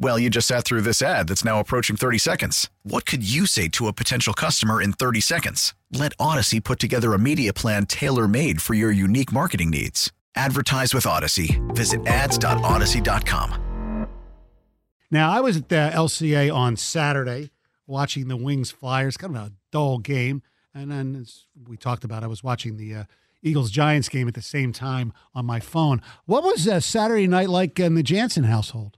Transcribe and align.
Well, 0.00 0.16
you 0.16 0.30
just 0.30 0.46
sat 0.46 0.64
through 0.64 0.82
this 0.82 1.02
ad 1.02 1.26
that's 1.26 1.44
now 1.44 1.58
approaching 1.58 1.96
30 1.96 2.18
seconds. 2.18 2.70
What 2.84 3.04
could 3.04 3.28
you 3.28 3.46
say 3.46 3.66
to 3.68 3.88
a 3.88 3.92
potential 3.92 4.32
customer 4.32 4.80
in 4.80 4.92
30 4.92 5.20
seconds? 5.20 5.74
Let 5.92 6.16
Audacy 6.18 6.62
put 6.62 6.78
together 6.78 7.14
a 7.14 7.18
media 7.18 7.52
plan 7.52 7.86
tailor 7.86 8.28
made 8.28 8.62
for 8.62 8.74
your 8.74 8.92
unique 8.92 9.32
marketing 9.32 9.70
needs. 9.70 10.12
Advertise 10.36 10.94
with 10.94 11.04
Audacy. 11.04 11.58
Visit 11.74 12.06
ads.audacy.com. 12.06 14.06
Now, 15.10 15.32
I 15.32 15.40
was 15.40 15.56
at 15.56 15.68
the 15.68 15.90
LCA 15.92 16.54
on 16.54 16.76
Saturday 16.76 17.50
watching 17.86 18.28
the 18.28 18.36
Wings 18.36 18.70
Flyers, 18.70 19.16
kind 19.16 19.36
of 19.36 19.46
a 19.46 19.52
dull 19.72 19.98
game. 19.98 20.42
And 20.74 20.92
then, 20.92 21.16
as 21.16 21.46
we 21.66 21.76
talked 21.76 22.04
about, 22.04 22.22
I 22.22 22.28
was 22.28 22.44
watching 22.44 22.76
the 22.76 22.94
uh, 22.94 23.04
Eagles 23.42 23.70
Giants 23.70 24.08
game 24.08 24.28
at 24.28 24.34
the 24.34 24.42
same 24.42 24.72
time 24.72 25.12
on 25.34 25.46
my 25.46 25.58
phone. 25.58 26.02
What 26.26 26.44
was 26.44 26.68
uh, 26.68 26.80
Saturday 26.80 27.26
night 27.26 27.48
like 27.48 27.80
in 27.80 27.94
the 27.94 28.02
Jansen 28.02 28.44
household? 28.44 28.97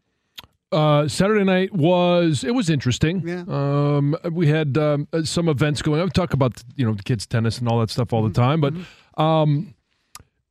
Uh, 0.72 1.08
Saturday 1.08 1.44
night 1.44 1.72
was 1.72 2.44
it 2.44 2.54
was 2.54 2.70
interesting. 2.70 3.26
Yeah. 3.26 3.44
Um, 3.48 4.16
we 4.30 4.46
had 4.46 4.78
um, 4.78 5.08
some 5.24 5.48
events 5.48 5.82
going. 5.82 6.00
on. 6.00 6.06
We 6.06 6.10
talk 6.10 6.32
about 6.32 6.62
you 6.76 6.86
know 6.86 6.94
kids 7.04 7.26
tennis 7.26 7.58
and 7.58 7.68
all 7.68 7.80
that 7.80 7.90
stuff 7.90 8.12
all 8.12 8.22
the 8.22 8.32
time, 8.32 8.60
but 8.60 8.74
um, 9.20 9.74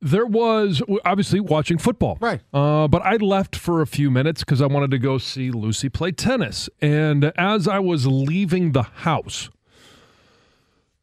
there 0.02 0.26
was 0.26 0.82
obviously 1.04 1.40
watching 1.40 1.78
football. 1.78 2.18
Right. 2.20 2.40
Uh, 2.52 2.88
but 2.88 3.02
I 3.02 3.16
left 3.16 3.56
for 3.56 3.80
a 3.82 3.86
few 3.86 4.10
minutes 4.10 4.40
because 4.40 4.62
I 4.62 4.66
wanted 4.66 4.90
to 4.92 4.98
go 4.98 5.18
see 5.18 5.50
Lucy 5.50 5.88
play 5.88 6.12
tennis. 6.12 6.68
And 6.80 7.32
as 7.36 7.68
I 7.68 7.78
was 7.78 8.06
leaving 8.06 8.72
the 8.72 8.82
house, 8.82 9.50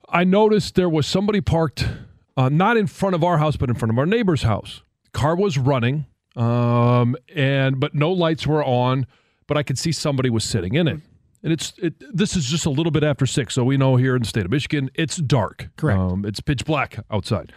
I 0.10 0.24
noticed 0.24 0.76
there 0.76 0.90
was 0.90 1.06
somebody 1.06 1.42
parked 1.42 1.88
uh, 2.36 2.50
not 2.50 2.78
in 2.78 2.88
front 2.88 3.16
of 3.16 3.24
our 3.24 3.38
house, 3.38 3.56
but 3.56 3.70
in 3.70 3.76
front 3.76 3.92
of 3.92 3.98
our 4.00 4.06
neighbor's 4.06 4.44
house. 4.44 4.84
car 5.12 5.36
was 5.36 5.58
running, 5.58 6.06
um, 6.38 7.16
and 7.36 7.80
but 7.80 7.96
no 7.96 8.12
lights 8.12 8.46
were 8.46 8.64
on, 8.64 9.06
but 9.48 9.58
I 9.58 9.64
could 9.64 9.78
see 9.78 9.92
somebody 9.92 10.30
was 10.30 10.44
sitting 10.44 10.76
in 10.76 10.88
it. 10.88 11.00
And 11.44 11.54
it's 11.54 11.74
it, 11.78 11.96
this 12.16 12.36
is 12.36 12.46
just 12.46 12.66
a 12.66 12.70
little 12.70 12.92
bit 12.92 13.04
after 13.04 13.26
six, 13.26 13.54
so 13.54 13.64
we 13.64 13.78
know 13.78 13.96
here 13.96 14.16
in 14.16 14.22
the 14.22 14.28
state 14.28 14.46
of 14.46 14.52
Michigan 14.52 14.90
it's 14.96 15.18
dark. 15.18 15.70
Correct. 15.78 16.00
Um, 16.00 16.26
it's 16.26 16.40
pitch 16.40 16.66
black 16.66 17.04
outside, 17.12 17.52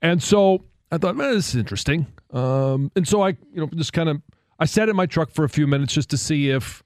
and 0.00 0.22
so 0.22 0.64
I 0.90 0.98
thought, 0.98 1.16
man, 1.16 1.32
this 1.32 1.48
is 1.50 1.56
interesting. 1.56 2.06
Um, 2.32 2.90
and 2.94 3.06
so 3.06 3.22
I, 3.22 3.30
you 3.52 3.60
know, 3.60 3.68
just 3.74 3.92
kind 3.92 4.08
of 4.08 4.20
I 4.58 4.66
sat 4.66 4.88
in 4.88 4.96
my 4.96 5.06
truck 5.06 5.30
for 5.30 5.44
a 5.44 5.48
few 5.48 5.66
minutes 5.66 5.92
just 5.94 6.10
to 6.10 6.16
see 6.18 6.50
if 6.50 6.82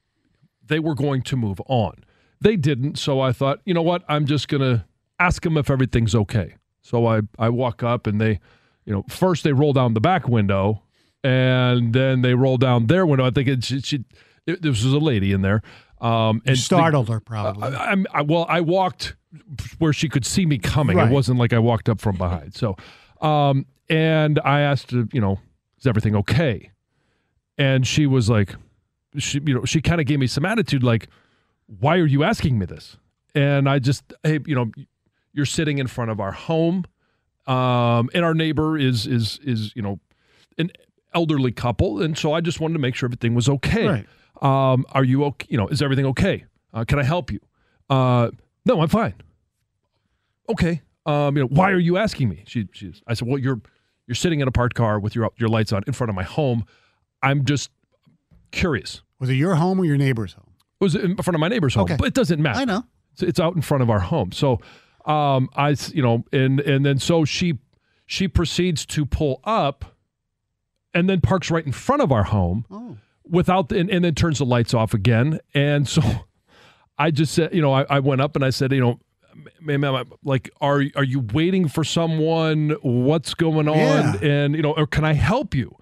they 0.65 0.79
were 0.79 0.95
going 0.95 1.23
to 1.23 1.37
move 1.37 1.61
on. 1.67 1.95
They 2.41 2.57
didn't, 2.57 2.99
so 2.99 3.21
I 3.21 3.33
thought, 3.33 3.61
you 3.65 3.75
know 3.75 3.83
what, 3.83 4.05
I'm 4.09 4.27
just 4.27 4.49
gonna 4.49 4.87
ask 5.19 5.43
them 5.43 5.57
if 5.57 5.71
everything's 5.71 6.15
okay. 6.15 6.55
So 6.83 7.07
I 7.07 7.23
I 7.39 7.49
walk 7.49 7.83
up 7.83 8.07
and 8.07 8.21
they, 8.21 8.41
you 8.85 8.93
know, 8.93 9.05
first 9.09 9.43
they 9.43 9.53
roll 9.53 9.73
down 9.73 9.95
the 9.95 10.01
back 10.01 10.29
window, 10.29 10.83
and 11.27 11.93
then 11.93 12.23
they 12.23 12.35
roll 12.35 12.57
down 12.57 12.87
their 12.87 13.05
window. 13.05 13.25
I 13.27 13.31
think 13.31 13.49
it, 13.49 13.65
she, 13.65 13.81
she 13.81 14.05
it, 14.47 14.63
this 14.63 14.85
was 14.85 14.93
a 14.93 14.99
lady 14.99 15.33
in 15.33 15.43
there. 15.43 15.61
Um, 16.01 16.43
You 16.45 16.51
and 16.51 16.59
startled 16.59 17.09
her, 17.09 17.21
probably. 17.21 17.75
I, 17.75 17.93
I'm, 17.93 18.07
I, 18.13 18.23
well, 18.23 18.47
I 18.49 18.61
walked 18.61 19.17
where 19.79 19.93
she 19.93 20.09
could 20.09 20.25
see 20.25 20.47
me 20.47 20.59
coming. 20.59 20.97
Right. 20.97 21.11
It 21.11 21.13
wasn't 21.13 21.39
like 21.39 21.53
I 21.53 21.59
walked 21.59 21.89
up 21.89 22.01
from 22.01 22.17
behind. 22.17 22.55
So, 22.55 22.77
um, 23.21 23.67
and 23.89 24.39
I 24.45 24.61
asked 24.61 24.93
you 24.93 25.21
know, 25.21 25.41
is 25.79 25.87
everything 25.87 26.15
okay? 26.17 26.71
And 27.59 27.87
she 27.87 28.07
was 28.07 28.31
like, 28.31 28.55
she, 29.19 29.41
you 29.45 29.55
know, 29.55 29.65
she 29.65 29.81
kind 29.81 30.01
of 30.01 30.07
gave 30.07 30.19
me 30.19 30.27
some 30.27 30.45
attitude, 30.45 30.83
like, 30.83 31.09
why 31.81 31.97
are 31.97 32.07
you 32.07 32.23
asking 32.23 32.59
me 32.59 32.67
this? 32.67 32.99
And 33.35 33.69
I 33.69 33.79
just, 33.79 34.13
hey, 34.23 34.39
you 34.47 34.55
know, 34.55 34.71
you're 35.33 35.47
sitting 35.47 35.79
in 35.79 35.87
front 35.87 36.11
of 36.11 36.21
our 36.21 36.33
home, 36.33 36.85
um, 37.47 38.11
and 38.15 38.25
our 38.25 38.35
neighbor 38.35 38.79
is 38.79 39.07
is 39.07 39.39
is 39.43 39.75
you 39.75 39.83
know, 39.83 39.99
an 40.59 40.71
elderly 41.17 41.51
couple, 41.51 42.01
and 42.03 42.17
so 42.17 42.33
I 42.33 42.41
just 42.41 42.61
wanted 42.61 42.75
to 42.75 42.79
make 42.79 42.95
sure 42.95 43.07
everything 43.09 43.35
was 43.35 43.49
okay. 43.49 43.87
Right. 43.89 44.07
Um, 44.43 44.85
are 44.93 45.03
you 45.03 45.25
okay? 45.25 45.47
You 45.51 45.57
know, 45.57 45.67
is 45.69 45.81
everything 45.83 46.07
okay? 46.07 46.45
Uh, 46.73 46.85
can 46.85 46.99
I 46.99 47.03
help 47.03 47.33
you? 47.33 47.41
Uh, 47.91 48.31
no, 48.65 48.81
I'm 48.83 48.89
fine. 48.89 49.15
Okay. 50.49 50.83
Um, 51.07 51.37
you 51.37 51.43
know, 51.43 51.49
why 51.49 51.71
are 51.73 51.79
you 51.79 51.97
asking 51.97 52.29
me? 52.29 52.45
She, 52.47 52.69
she's. 52.73 53.03
I 53.07 53.15
said, 53.15 53.27
well, 53.29 53.39
you're 53.39 53.61
you're 54.07 54.15
sitting 54.15 54.41
in 54.41 54.49
a 54.49 54.53
parked 54.53 54.77
car 54.77 55.01
with 55.01 55.15
your 55.15 55.31
your 55.39 55.49
lights 55.49 55.73
on 55.73 55.83
in 55.87 55.93
front 55.93 56.11
of 56.11 56.15
my 56.15 56.23
home. 56.23 56.65
I'm 57.23 57.45
just 57.45 57.71
curious. 58.53 59.03
was 59.19 59.31
it 59.31 59.35
your 59.35 59.55
home 59.57 59.81
or 59.81 59.85
your 59.85 59.97
neighbor's 59.97 60.35
home? 60.35 60.51
It 60.81 60.85
was 60.85 60.95
in 60.95 61.17
front 61.17 61.35
of 61.35 61.41
my 61.41 61.49
neighbor's 61.49 61.75
home, 61.75 61.85
Okay. 61.85 61.97
but 61.97 62.09
it 62.09 62.15
doesn't 62.15 62.41
matter. 62.41 62.61
I 62.61 62.65
know. 62.67 62.85
It's, 63.15 63.23
it's 63.23 63.41
out 63.41 63.57
in 63.57 63.63
front 63.63 63.83
of 63.83 63.89
our 63.89 63.99
home. 64.01 64.31
So, 64.33 64.61
um, 65.07 65.49
I, 65.57 65.75
you 65.95 66.03
know, 66.03 66.25
and 66.33 66.61
and 66.61 66.85
then 66.85 66.99
so 66.99 67.25
she 67.25 67.59
she 68.07 68.29
proceeds 68.29 68.85
to 68.87 69.07
pull 69.07 69.41
up, 69.45 69.96
and 70.97 71.09
then 71.09 71.21
parks 71.21 71.51
right 71.51 71.65
in 71.67 71.73
front 71.73 72.03
of 72.03 72.11
our 72.11 72.25
home 72.25 72.65
Oh. 72.71 72.97
without 73.29 73.69
the, 73.69 73.79
and, 73.79 73.91
and 73.91 74.05
then 74.05 74.15
turns 74.15 74.39
the 74.39 74.45
lights 74.47 74.75
off 74.75 74.95
again. 74.95 75.39
And 75.55 75.87
so 75.89 76.03
I 76.99 77.11
just 77.11 77.35
said, 77.35 77.55
you 77.55 77.63
know, 77.63 77.73
I, 77.73 77.85
I 77.91 78.01
went 78.01 78.21
up 78.21 78.35
and 78.37 78.45
I 78.45 78.51
said, 78.51 78.73
you 78.73 78.81
know, 78.81 78.99
ma'am, 79.61 79.81
ma'am, 79.83 80.11
like, 80.25 80.51
are 80.61 80.83
are 80.97 81.05
you 81.05 81.21
waiting 81.35 81.69
for 81.69 81.85
someone? 81.85 82.71
What's 82.83 83.35
going 83.35 83.69
on? 83.69 83.77
Yeah. 83.77 84.17
And 84.23 84.55
you 84.57 84.63
know, 84.63 84.73
or 84.77 84.87
can 84.87 85.05
I 85.05 85.13
help 85.13 85.55
you? 85.55 85.77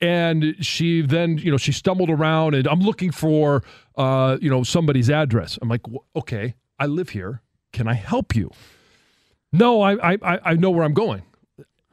And 0.00 0.54
she 0.64 1.02
then, 1.02 1.38
you 1.38 1.50
know, 1.50 1.56
she 1.56 1.72
stumbled 1.72 2.08
around 2.08 2.54
and 2.54 2.66
I'm 2.68 2.80
looking 2.80 3.10
for, 3.10 3.64
uh, 3.96 4.38
you 4.40 4.48
know, 4.48 4.62
somebody's 4.62 5.10
address. 5.10 5.58
I'm 5.60 5.68
like, 5.68 5.80
okay, 6.14 6.54
I 6.78 6.86
live 6.86 7.08
here. 7.10 7.42
Can 7.72 7.88
I 7.88 7.94
help 7.94 8.36
you? 8.36 8.50
No, 9.52 9.82
I, 9.82 10.12
I, 10.12 10.18
I- 10.22 10.40
I 10.44 10.54
know 10.54 10.70
where 10.70 10.84
I'm 10.84 10.94
going. 10.94 11.22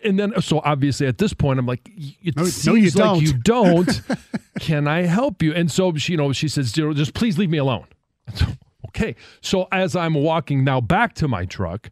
And 0.06 0.20
then, 0.20 0.40
so 0.42 0.62
obviously 0.64 1.08
at 1.08 1.18
this 1.18 1.34
point, 1.34 1.60
I'm 1.60 1.66
like, 1.66 1.90
it 1.96 2.36
No- 2.36 2.44
no, 2.44 2.50
seems 2.50 2.96
you 2.96 3.02
like 3.02 3.12
don't." 3.14 3.22
you 3.22 3.34
don't. 3.44 4.02
Can 4.60 4.88
I 4.88 5.04
help 5.04 5.42
you? 5.44 5.54
And 5.54 5.72
so 5.72 5.94
she, 5.96 6.14
you 6.14 6.18
know, 6.18 6.32
she 6.34 6.48
says, 6.48 6.72
just 6.72 7.14
please 7.14 7.38
leave 7.38 7.50
me 7.50 7.58
alone. 7.58 7.86
So, 8.34 8.46
okay. 8.90 9.16
So 9.42 9.68
as 9.72 9.96
I'm 9.96 10.14
walking 10.14 10.64
now 10.64 10.80
back 10.82 11.14
to 11.16 11.28
my 11.28 11.46
truck, 11.46 11.90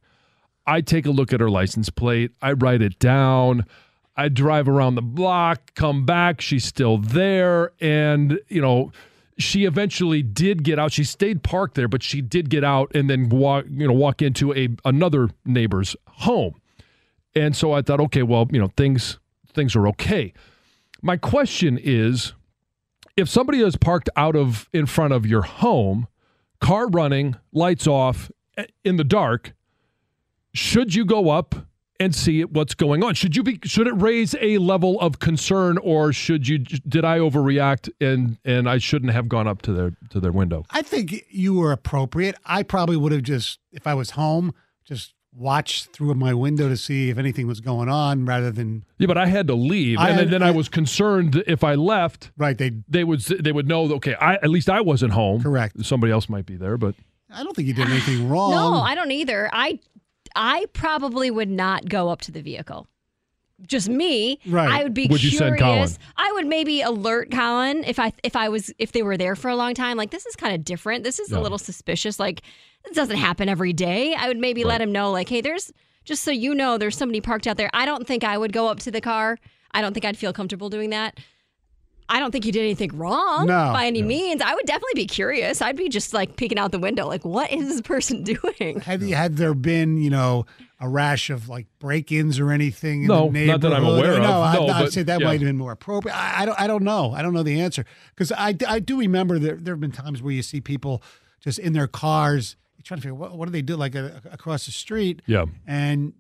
I 0.66 0.82
take 0.82 1.06
a 1.06 1.12
look 1.12 1.34
at 1.34 1.40
her 1.42 1.50
license 1.50 1.90
plate. 1.90 2.32
I 2.42 2.54
write 2.54 2.82
it 2.82 2.98
down. 3.00 3.66
I 4.16 4.30
drive 4.30 4.70
around 4.70 4.96
the 4.96 5.02
block, 5.02 5.74
come 5.76 6.06
back. 6.06 6.40
She's 6.40 6.64
still 6.64 7.00
there. 7.00 7.72
And, 7.82 8.40
you 8.48 8.62
know, 8.62 8.92
she 9.40 9.66
eventually 9.66 10.22
did 10.22 10.64
get 10.64 10.78
out. 10.78 10.92
She 10.92 11.04
stayed 11.04 11.42
parked 11.44 11.74
there, 11.76 11.88
but 11.88 12.04
she 12.04 12.22
did 12.22 12.50
get 12.50 12.64
out 12.64 12.92
and 12.96 13.10
then 13.10 13.30
walk, 13.30 13.66
you 13.68 13.88
know, 13.88 13.94
walk 13.94 14.22
into 14.22 14.54
a 14.54 14.70
another 14.86 15.30
neighbor's 15.46 15.96
home. 16.08 16.54
And 17.36 17.56
so 17.56 17.72
I 17.72 17.82
thought, 17.82 18.00
okay, 18.02 18.24
well, 18.24 18.48
you 18.52 18.60
know, 18.60 18.72
things 18.78 19.20
things 19.54 19.76
are 19.76 19.88
okay. 19.90 20.34
My 21.02 21.18
question 21.18 21.80
is 21.82 22.34
if 23.16 23.30
somebody 23.30 23.60
is 23.60 23.76
parked 23.76 24.10
out 24.16 24.36
of 24.36 24.70
in 24.74 24.86
front 24.86 25.14
of 25.14 25.26
your 25.26 25.44
home, 25.44 26.08
car 26.60 26.88
running, 26.88 27.36
lights 27.52 27.88
off, 27.88 28.32
eh, 28.58 28.66
in 28.84 28.98
the 28.98 29.04
dark, 29.04 29.54
should 30.54 30.96
you 30.96 31.06
go 31.06 31.30
up 31.30 31.56
and 32.00 32.14
see 32.16 32.44
what's 32.44 32.74
going 32.74 33.04
on? 33.04 33.14
Should 33.14 33.36
you 33.36 33.44
be 33.44 33.60
should 33.64 33.88
it 33.88 33.94
raise 33.94 34.36
a 34.42 34.58
level 34.58 35.00
of 35.00 35.20
concern 35.20 35.78
or 35.78 36.12
should 36.12 36.48
you 36.48 36.60
did 36.60 37.06
I 37.06 37.20
overreact 37.20 37.90
and 38.02 38.38
and 38.44 38.70
I 38.70 38.78
shouldn't 38.78 39.12
have 39.14 39.30
gone 39.30 39.48
up 39.48 39.62
to 39.64 39.74
their 39.74 39.92
to 40.10 40.20
their 40.20 40.32
window? 40.32 40.66
I 40.72 40.82
think 40.82 41.26
you 41.30 41.54
were 41.56 41.72
appropriate. 41.72 42.36
I 42.46 42.64
probably 42.64 42.98
would 42.98 43.12
have 43.12 43.24
just, 43.24 43.60
if 43.72 43.88
I 43.88 43.94
was 43.94 44.12
home, 44.12 44.54
just 44.84 45.14
watched 45.36 45.92
through 45.94 46.14
my 46.16 46.34
window 46.34 46.70
to 46.70 46.78
see 46.78 47.10
if 47.10 47.18
anything 47.18 47.48
was 47.48 47.60
going 47.60 47.90
on 47.90 48.26
rather 48.26 48.52
than, 48.52 48.84
Yeah, 48.98 49.08
but 49.08 49.18
I 49.18 49.26
had 49.26 49.48
to 49.48 49.56
leave 49.56 49.98
I 49.98 50.10
and 50.10 50.20
had- 50.20 50.26
then, 50.28 50.32
then 50.32 50.44
I, 50.44 50.50
I- 50.50 50.52
was 50.52 50.70
concerned 50.70 51.44
if 51.48 51.64
I 51.64 51.76
left 51.76 52.32
right, 52.38 52.58
they, 52.58 52.72
they 52.88 53.04
would 53.04 53.22
they 53.22 53.52
would 53.52 53.68
know 53.68 53.92
okay, 53.96 54.14
I 54.16 54.36
at 54.36 54.50
least 54.50 54.70
I 54.70 54.82
wasn't 54.82 55.14
home. 55.14 55.42
Correct. 55.42 55.84
Somebody 55.86 56.12
else 56.14 56.30
might 56.30 56.46
be 56.46 56.56
there, 56.56 56.78
but 56.78 56.96
I 57.34 57.44
don't 57.44 57.56
think 57.56 57.68
you 57.68 57.74
did 57.74 57.90
anything 57.90 58.30
wrong. 58.30 58.52
No, 58.52 58.74
I 58.76 58.94
don't 58.96 59.12
either. 59.12 59.50
I 59.52 59.80
I 60.36 60.66
probably 60.74 61.30
would 61.32 61.50
not 61.50 61.88
go 61.90 62.10
up 62.10 62.22
to 62.22 62.32
the 62.32 62.42
vehicle. 62.42 62.88
Just 63.68 63.90
me, 63.90 64.40
Right. 64.46 64.70
I 64.70 64.84
would 64.84 64.94
be 64.94 65.08
Would 65.08 65.24
you 65.24 65.32
curious. 65.32 65.58
send 65.58 65.60
Colin? 65.60 65.90
I 66.18 66.32
would 66.34 66.46
maybe 66.48 66.82
alert 66.82 67.32
Colin 67.32 67.84
if 67.86 68.00
I 68.00 68.12
if 68.24 68.36
I 68.36 68.50
was 68.50 68.74
if 68.80 68.92
they 68.92 69.04
were 69.04 69.18
there 69.18 69.36
for 69.36 69.50
a 69.50 69.56
long 69.56 69.74
time. 69.74 69.98
Like 69.98 70.12
this 70.12 70.26
is 70.26 70.36
kind 70.36 70.54
of 70.54 70.64
different. 70.66 71.04
This 71.04 71.20
is 71.20 71.32
a 71.32 71.40
little 71.40 71.58
suspicious. 71.58 72.20
Like 72.20 72.42
it 72.86 72.94
doesn't 72.94 73.18
happen 73.18 73.48
every 73.50 73.74
day. 73.74 74.14
I 74.16 74.28
would 74.28 74.38
maybe 74.38 74.64
let 74.64 74.82
him 74.82 74.92
know. 74.92 75.12
Like 75.12 75.30
hey, 75.30 75.42
there's 75.42 75.72
just 76.04 76.24
so 76.24 76.32
you 76.32 76.54
know, 76.54 76.78
there's 76.78 76.98
somebody 76.98 77.22
parked 77.22 77.48
out 77.48 77.58
there. 77.58 77.70
I 77.74 77.86
don't 77.86 78.06
think 78.06 78.24
I 78.24 78.38
would 78.38 78.52
go 78.54 78.68
up 78.68 78.80
to 78.80 78.92
the 78.92 79.00
car. 79.02 79.38
I 79.72 79.82
don't 79.82 79.94
think 79.94 80.06
I'd 80.06 80.18
feel 80.18 80.34
comfortable 80.34 80.70
doing 80.70 80.90
that. 80.92 81.20
I 82.10 82.20
don't 82.20 82.32
think 82.32 82.46
you 82.46 82.52
did 82.52 82.62
anything 82.62 82.96
wrong 82.98 83.48
No. 83.48 83.72
by 83.74 83.86
any 83.86 84.02
means. 84.02 84.42
I 84.42 84.54
would 84.54 84.66
definitely 84.66 85.02
be 85.04 85.06
curious. 85.08 85.62
I'd 85.62 85.78
be 85.78 85.90
just 85.90 86.14
like 86.14 86.36
peeking 86.36 86.58
out 86.60 86.72
the 86.72 86.80
window, 86.80 87.08
like, 87.08 87.24
what 87.26 87.52
is 87.52 87.68
this 87.68 87.82
person 87.82 88.24
doing? 88.60 88.80
Had 88.82 89.02
had 89.04 89.38
there 89.38 89.54
been, 89.54 89.98
you 89.98 90.10
know, 90.10 90.46
a 90.80 90.90
rash 90.90 91.30
of 91.30 91.48
like 91.50 91.68
break-ins 91.80 92.40
or 92.40 92.52
anything 92.52 93.04
in 93.04 93.08
No, 93.08 93.30
the 93.30 93.46
not 93.48 93.62
that 93.62 93.74
I'm 93.74 93.84
neighborhood? 93.84 94.06
aware 94.06 94.14
of. 94.18 94.24
No, 94.24 94.42
I, 94.42 94.54
No, 94.56 94.68
I'd 94.68 94.84
but- 94.84 94.94
say 94.94 95.04
that 95.04 95.20
yeah. 95.22 95.26
might 95.28 95.34
have 95.40 95.48
been 95.48 95.58
more 95.58 95.72
appropriate. 95.72 96.16
I, 96.16 96.42
I 96.42 96.46
don't. 96.46 96.60
I 96.62 96.68
don't 96.68 96.84
know. 96.84 97.14
I 97.14 97.22
don't 97.22 97.34
know 97.34 97.44
the 97.44 97.62
answer 97.62 97.86
because 98.16 98.32
I, 98.32 98.56
I 98.68 98.80
do 98.80 99.00
remember 99.00 99.40
there 99.40 99.56
there 99.56 99.74
have 99.74 99.82
been 99.82 99.92
times 99.92 100.22
where 100.22 100.34
you 100.34 100.42
see 100.44 100.60
people 100.62 101.02
just 101.40 101.58
in 101.60 101.74
their 101.74 101.88
cars. 101.88 102.58
Trying 102.84 102.98
to 102.98 103.02
figure 103.04 103.16
what 103.16 103.38
what 103.38 103.46
do 103.46 103.52
they 103.54 103.62
do 103.62 103.78
like 103.78 103.96
uh, 103.96 104.10
across 104.30 104.66
the 104.66 104.74
street, 104.74 105.22
Yeah. 105.26 105.46
and 105.66 106.12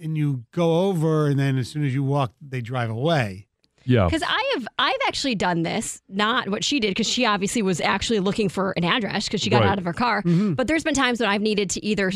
and 0.00 0.16
you 0.16 0.44
go 0.52 0.82
over, 0.86 1.26
and 1.26 1.36
then 1.36 1.58
as 1.58 1.68
soon 1.68 1.84
as 1.84 1.92
you 1.92 2.04
walk, 2.04 2.32
they 2.40 2.60
drive 2.60 2.90
away. 2.90 3.48
Yeah. 3.84 4.04
Because 4.04 4.22
I 4.26 4.50
have, 4.54 4.66
I've 4.78 4.96
actually 5.06 5.34
done 5.34 5.62
this, 5.62 6.02
not 6.08 6.48
what 6.48 6.64
she 6.64 6.80
did, 6.80 6.88
because 6.90 7.08
she 7.08 7.24
obviously 7.26 7.62
was 7.62 7.80
actually 7.80 8.20
looking 8.20 8.48
for 8.48 8.72
an 8.72 8.84
address 8.84 9.26
because 9.26 9.40
she 9.40 9.50
got 9.50 9.62
Right. 9.62 9.70
out 9.70 9.78
of 9.78 9.84
her 9.84 9.92
car. 9.92 10.22
Mm-hmm. 10.22 10.54
But 10.54 10.66
there's 10.68 10.84
been 10.84 10.94
times 10.94 11.20
when 11.20 11.28
I've 11.28 11.40
needed 11.42 11.70
to 11.70 11.84
either 11.84 12.12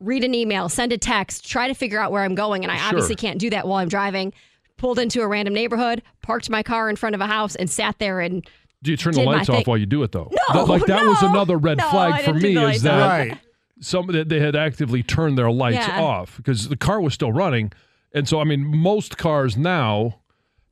read 0.00 0.24
an 0.24 0.34
email, 0.34 0.68
send 0.68 0.92
a 0.92 0.98
text, 0.98 1.48
try 1.48 1.68
to 1.68 1.74
figure 1.74 1.98
out 2.00 2.12
where 2.12 2.22
I'm 2.22 2.34
going, 2.34 2.64
and 2.64 2.70
I 2.72 2.76
Sure. 2.76 2.88
obviously 2.88 3.14
can't 3.16 3.38
do 3.38 3.50
that 3.50 3.66
while 3.66 3.78
I'm 3.78 3.88
driving. 3.88 4.32
Pulled 4.76 4.98
into 4.98 5.22
a 5.22 5.26
random 5.26 5.54
neighborhood, 5.54 6.02
parked 6.20 6.50
my 6.50 6.62
car 6.62 6.90
in 6.90 6.96
front 6.96 7.14
of 7.14 7.20
a 7.22 7.26
house, 7.26 7.54
and 7.56 7.70
sat 7.70 7.98
there 7.98 8.20
and 8.20 8.46
Do 8.82 8.90
you 8.90 8.96
turn 8.98 9.14
the 9.14 9.20
did 9.20 9.26
my 9.26 9.36
lights 9.36 9.48
off 9.48 9.66
while 9.66 9.78
you 9.78 9.86
do 9.86 10.02
it 10.02 10.12
though? 10.12 10.30
No, 10.52 10.66
That- 10.66 10.68
like 10.70 10.84
that 10.86 11.02
was 11.06 11.22
another 11.22 11.56
red 11.56 11.78
no, 11.78 11.88
flag 11.88 12.24
for 12.24 12.34
me 12.34 12.56
is 12.58 12.82
that. 12.82 13.06
Right. 13.28 13.38
some 13.80 14.06
that 14.08 14.28
they 14.28 14.38
had 14.40 14.54
actively 14.54 15.02
turned 15.02 15.36
their 15.38 15.50
lights 15.50 15.86
Yeah. 15.88 16.02
off 16.02 16.36
because 16.36 16.68
the 16.68 16.76
car 16.76 17.00
was 17.00 17.14
still 17.14 17.32
running. 17.32 17.72
And 18.14 18.28
so 18.28 18.38
I 18.40 18.44
mean 18.44 18.64
most 18.66 19.16
cars 19.18 19.56
now 19.56 20.20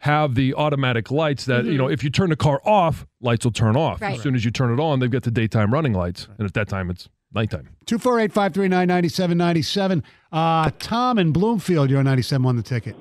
have 0.04 0.34
the 0.34 0.52
automatic 0.52 1.10
lights 1.10 1.46
that, 1.46 1.64
you 1.64 1.78
know, 1.78 1.88
if 1.88 2.04
you 2.04 2.10
turn 2.10 2.28
the 2.28 2.36
car 2.36 2.60
off, 2.66 3.06
lights 3.22 3.46
will 3.46 3.52
turn 3.52 3.74
off. 3.74 3.96
Mm-hmm. 3.96 4.04
Right. 4.04 4.16
As 4.16 4.22
soon 4.22 4.34
as 4.34 4.44
you 4.44 4.50
turn 4.50 4.70
it 4.70 4.78
on, 4.78 5.00
they've 5.00 5.10
got 5.10 5.22
the 5.22 5.30
daytime 5.30 5.72
running 5.72 5.94
lights. 5.94 6.28
And 6.36 6.46
at 6.46 6.52
that 6.52 6.68
time 6.68 6.90
it's 6.90 7.08
nighttime. 7.32 7.70
248 7.86 8.30
539 8.30 8.86
9797. 8.86 10.04
Uh, 10.30 10.70
Tom 10.78 11.18
in 11.18 11.32
Bloomfield, 11.32 11.88
you're 11.88 12.00
on 12.00 12.04
97 12.04 12.44
on 12.44 12.56
the 12.56 12.62
ticket. 12.62 12.94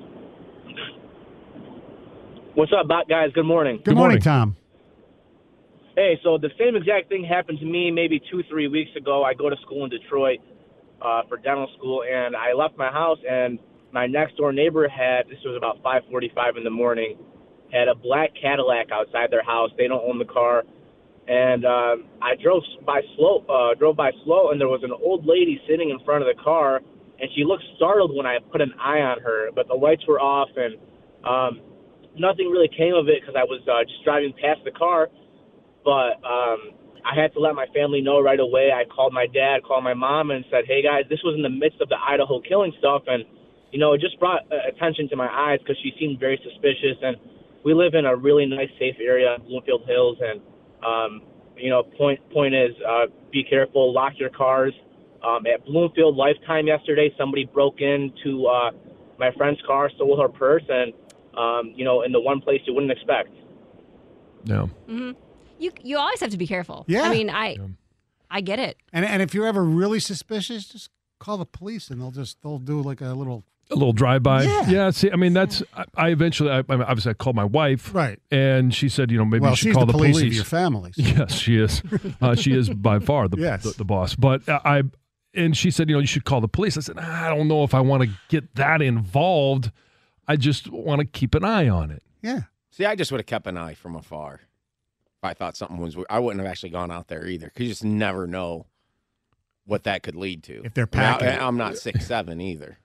What's 2.54 2.72
up, 2.72 2.88
bot 2.88 3.06
guys? 3.06 3.28
Good 3.34 3.44
morning. 3.44 3.76
Good, 3.76 3.84
Good 3.84 3.96
morning, 3.96 4.22
morning. 4.24 4.54
Tom. 4.54 4.56
Hey, 5.96 6.18
so 6.24 6.38
the 6.38 6.50
same 6.58 6.74
exact 6.74 7.10
thing 7.10 7.22
happened 7.22 7.58
to 7.58 7.66
me 7.66 7.90
maybe 7.90 8.18
two, 8.30 8.42
three 8.48 8.68
weeks 8.68 8.90
ago. 8.96 9.22
I 9.22 9.34
go 9.34 9.50
to 9.50 9.56
school 9.60 9.84
in 9.84 9.90
Detroit 9.90 10.38
uh, 11.02 11.20
for 11.28 11.36
dental 11.36 11.68
school, 11.76 12.02
and 12.02 12.34
I 12.34 12.54
left 12.54 12.78
my 12.78 12.90
house, 12.90 13.18
and 13.28 13.58
my 13.94 14.06
next 14.08 14.36
door 14.36 14.52
neighbor 14.52 14.88
had 14.88 15.28
this 15.30 15.38
was 15.44 15.56
about 15.56 15.82
5:45 15.82 16.58
in 16.58 16.64
the 16.64 16.70
morning, 16.70 17.16
had 17.72 17.88
a 17.88 17.94
black 17.94 18.32
Cadillac 18.34 18.92
outside 18.92 19.30
their 19.30 19.44
house. 19.44 19.70
They 19.78 19.88
don't 19.88 20.02
own 20.04 20.18
the 20.18 20.26
car, 20.26 20.64
and 21.28 21.64
um, 21.64 22.06
I 22.20 22.36
drove 22.42 22.64
by 22.86 23.02
slow, 23.16 23.44
uh, 23.48 23.74
drove 23.76 23.96
by 23.96 24.12
slow, 24.24 24.50
and 24.50 24.60
there 24.60 24.68
was 24.68 24.82
an 24.84 24.92
old 24.92 25.26
lady 25.26 25.62
sitting 25.68 25.90
in 25.90 26.00
front 26.04 26.22
of 26.22 26.36
the 26.36 26.42
car, 26.42 26.82
and 27.20 27.30
she 27.36 27.44
looked 27.44 27.64
startled 27.76 28.16
when 28.16 28.26
I 28.26 28.38
put 28.52 28.60
an 28.60 28.74
eye 28.80 29.00
on 29.00 29.20
her, 29.20 29.50
but 29.54 29.68
the 29.68 29.74
lights 29.74 30.06
were 30.08 30.20
off, 30.20 30.50
and 30.56 30.76
um, 31.24 31.62
nothing 32.18 32.50
really 32.50 32.68
came 32.68 32.94
of 32.94 33.08
it 33.08 33.22
because 33.22 33.36
I 33.38 33.44
was 33.44 33.62
uh, 33.70 33.84
just 33.84 34.04
driving 34.04 34.34
past 34.34 34.60
the 34.64 34.72
car 34.72 35.08
but 35.84 36.18
um, 36.24 36.72
I 37.04 37.14
had 37.14 37.32
to 37.34 37.40
let 37.40 37.54
my 37.54 37.66
family 37.74 38.00
know 38.00 38.20
right 38.20 38.40
away. 38.40 38.72
I 38.72 38.84
called 38.86 39.12
my 39.12 39.26
dad, 39.28 39.62
called 39.64 39.84
my 39.84 39.94
mom, 39.94 40.30
and 40.30 40.44
said, 40.50 40.64
"Hey 40.66 40.82
guys, 40.82 41.04
this 41.10 41.20
was 41.24 41.36
in 41.36 41.42
the 41.42 41.50
midst 41.52 41.80
of 41.80 41.88
the 41.88 41.96
Idaho 42.00 42.40
killing 42.40 42.72
stuff, 42.78 43.02
and 43.06 43.24
you 43.74 43.80
know, 43.80 43.92
it 43.92 44.00
just 44.00 44.20
brought 44.20 44.42
uh, 44.52 44.68
attention 44.68 45.08
to 45.08 45.16
my 45.16 45.26
eyes 45.26 45.58
because 45.58 45.76
she 45.82 45.90
seemed 45.98 46.20
very 46.20 46.40
suspicious. 46.44 46.96
And 47.02 47.16
we 47.64 47.74
live 47.74 47.94
in 47.94 48.06
a 48.06 48.14
really 48.14 48.46
nice, 48.46 48.68
safe 48.78 48.94
area, 49.00 49.36
Bloomfield 49.48 49.82
Hills, 49.88 50.16
and 50.20 50.40
um, 50.86 51.22
you 51.56 51.70
know, 51.70 51.82
point 51.82 52.20
point 52.30 52.54
is, 52.54 52.70
uh, 52.88 53.06
be 53.32 53.42
careful, 53.42 53.92
lock 53.92 54.12
your 54.16 54.30
cars. 54.30 54.72
Um, 55.26 55.44
at 55.52 55.64
Bloomfield 55.66 56.14
Lifetime 56.14 56.68
yesterday, 56.68 57.12
somebody 57.18 57.46
broke 57.46 57.80
into 57.80 58.46
uh, 58.46 58.70
my 59.18 59.32
friend's 59.36 59.60
car, 59.66 59.90
stole 59.96 60.20
her 60.22 60.28
purse, 60.28 60.62
and 60.68 60.92
um, 61.36 61.72
you 61.74 61.84
know, 61.84 62.02
in 62.02 62.12
the 62.12 62.20
one 62.20 62.40
place 62.40 62.60
you 62.66 62.74
wouldn't 62.74 62.92
expect. 62.92 63.30
Yeah. 64.44 64.66
you 64.86 65.72
you 65.82 65.98
always 65.98 66.20
have 66.20 66.30
to 66.30 66.36
be 66.36 66.46
careful. 66.46 66.84
Yeah. 66.86 67.02
I 67.02 67.10
mean, 67.10 67.28
I 67.28 67.56
I 68.30 68.40
get 68.40 68.60
it. 68.60 68.76
And, 68.92 69.04
and 69.04 69.20
if 69.20 69.34
you're 69.34 69.46
ever 69.46 69.64
really 69.64 69.98
suspicious, 69.98 70.66
just 70.66 70.90
call 71.18 71.38
the 71.38 71.46
police 71.46 71.90
and 71.90 72.00
they'll 72.00 72.12
just 72.12 72.40
they'll 72.42 72.58
do 72.58 72.80
like 72.80 73.00
a 73.00 73.14
little 73.14 73.42
A 73.70 73.74
little 73.74 73.92
drive 73.92 74.22
by. 74.22 74.42
Yeah. 74.42 74.90
see, 74.90 75.10
I 75.10 75.16
mean, 75.16 75.32
that's, 75.32 75.62
I, 75.74 75.84
I 75.96 76.08
eventually, 76.10 76.50
I, 76.50 76.58
I 76.58 76.62
mean, 76.76 76.82
obviously, 76.82 77.10
I 77.10 77.14
called 77.14 77.34
my 77.36 77.44
wife. 77.44 77.94
Right. 77.94 78.18
And 78.30 78.74
she 78.74 78.88
said, 78.88 79.10
you 79.10 79.18
know, 79.18 79.24
maybe 79.24 79.40
well, 79.40 79.52
you 79.52 79.56
should 79.56 79.68
she's 79.68 79.74
call 79.74 79.86
the, 79.86 79.92
the, 79.92 79.98
police, 79.98 80.16
police. 80.16 80.32
of 80.32 80.34
your 80.34 80.44
family. 80.44 80.92
so- 80.92 81.02
Yes, 81.02 81.32
she 81.34 81.56
is. 81.58 81.82
Uh, 82.20 82.34
she 82.34 82.52
is 82.52 82.68
by 82.70 82.98
far 82.98 83.26
the, 83.28 83.38
Yes. 83.38 83.62
the 83.64 83.70
the 83.70 83.84
boss. 83.84 84.14
But 84.14 84.46
uh, 84.48 84.60
I 84.64 84.82
and 85.34 85.56
she 85.56 85.70
said, 85.70 85.88
you 85.88 85.96
know, 85.96 86.00
you 86.00 86.06
should 86.06 86.24
call 86.24 86.40
the 86.40 86.48
police. 86.48 86.76
I 86.76 86.80
said, 86.80 86.98
I 86.98 87.28
don't 87.34 87.48
know 87.48 87.64
if 87.64 87.74
I 87.74 87.80
want 87.80 88.02
to 88.04 88.10
get 88.28 88.54
that 88.54 88.80
involved. 88.82 89.70
I 90.28 90.36
just 90.36 90.70
want 90.70 91.00
to 91.00 91.06
keep 91.06 91.34
an 91.34 91.44
eye 91.44 91.68
on 91.68 91.90
it. 91.90 92.02
Yeah. 92.22 92.42
See, 92.70 92.84
I 92.84 92.94
just 92.94 93.10
would 93.12 93.20
have 93.20 93.26
kept 93.26 93.46
an 93.46 93.56
eye 93.56 93.74
from 93.74 93.96
afar. 93.96 94.40
If 95.16 95.24
I 95.24 95.34
thought 95.34 95.56
something 95.56 95.78
was, 95.78 95.96
weird. 95.96 96.06
I 96.10 96.18
wouldn't 96.18 96.40
have 96.42 96.50
actually 96.50 96.70
gone 96.70 96.90
out 96.90 97.08
there 97.08 97.26
either. 97.26 97.46
Because 97.46 97.62
you 97.62 97.68
just 97.68 97.84
never 97.84 98.26
know 98.26 98.66
what 99.66 99.84
that 99.84 100.02
could 100.02 100.14
lead 100.16 100.42
to. 100.44 100.62
If 100.64 100.74
they're 100.74 100.84
I 100.92 100.96
packing 100.96 101.28
it. 101.28 101.40
I'm 101.42 101.56
not 101.56 101.76
six 101.78 102.06
seven 102.06 102.40
either. 102.40 102.78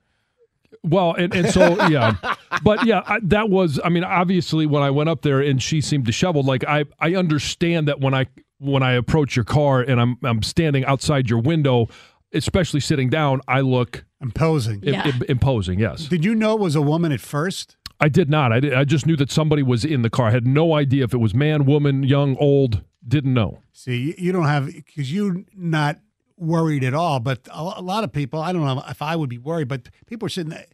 Well, 0.82 1.14
and, 1.14 1.34
and 1.34 1.48
so 1.50 1.76
yeah, 1.88 2.14
but 2.62 2.86
yeah, 2.86 3.02
I, 3.06 3.18
that 3.24 3.50
was. 3.50 3.78
I 3.84 3.88
mean, 3.88 4.04
obviously, 4.04 4.66
when 4.66 4.82
I 4.82 4.90
went 4.90 5.08
up 5.08 5.22
there 5.22 5.40
and 5.40 5.62
she 5.62 5.80
seemed 5.80 6.04
disheveled, 6.06 6.46
like 6.46 6.64
I 6.64 6.84
I 6.98 7.14
understand 7.16 7.88
that 7.88 8.00
when 8.00 8.14
I 8.14 8.26
when 8.58 8.82
I 8.82 8.92
approach 8.92 9.36
your 9.36 9.44
car 9.44 9.80
and 9.82 10.00
I'm 10.00 10.16
I'm 10.24 10.42
standing 10.42 10.84
outside 10.84 11.28
your 11.28 11.40
window, 11.40 11.88
especially 12.32 12.80
sitting 12.80 13.10
down, 13.10 13.40
I 13.48 13.60
look 13.60 14.04
Imposing. 14.22 14.82
im- 14.82 14.94
Yeah. 14.94 15.08
im- 15.08 15.22
imposing. 15.28 15.78
Yes, 15.80 16.06
Did 16.06 16.24
you 16.24 16.34
know 16.34 16.54
it 16.54 16.60
was 16.60 16.76
a 16.76 16.82
woman 16.82 17.10
at 17.12 17.20
first? 17.20 17.76
I 18.02 18.08
did 18.08 18.30
not. 18.30 18.50
I 18.52 18.60
did, 18.60 18.72
I 18.74 18.84
just 18.84 19.06
knew 19.06 19.16
that 19.16 19.30
somebody 19.30 19.62
was 19.62 19.84
in 19.84 20.02
the 20.02 20.10
car. 20.10 20.28
I 20.28 20.30
had 20.30 20.46
no 20.46 20.74
idea 20.74 21.04
if 21.04 21.12
it 21.12 21.18
was 21.18 21.34
man, 21.34 21.64
woman, 21.66 22.02
young, 22.02 22.36
old. 22.38 22.82
Didn't 23.06 23.32
know. 23.34 23.60
See, 23.72 23.96
you- 23.96 24.14
you 24.18 24.32
don't 24.32 24.44
have 24.46 24.66
because 24.66 25.12
you're 25.12 25.36
not 25.56 25.98
worried 26.40 26.82
at 26.84 26.94
all. 26.94 27.20
But 27.20 27.46
a 27.48 27.60
a 27.76 27.82
lot 27.82 28.02
of 28.04 28.12
people, 28.12 28.40
I 28.40 28.52
don't 28.52 28.64
know 28.64 28.82
if 28.88 29.02
I 29.02 29.14
would 29.14 29.28
be 29.30 29.38
worried, 29.38 29.68
but 29.68 29.88
people 30.06 30.26
are 30.26 30.30
sitting. 30.30 30.50
there. 30.50 30.64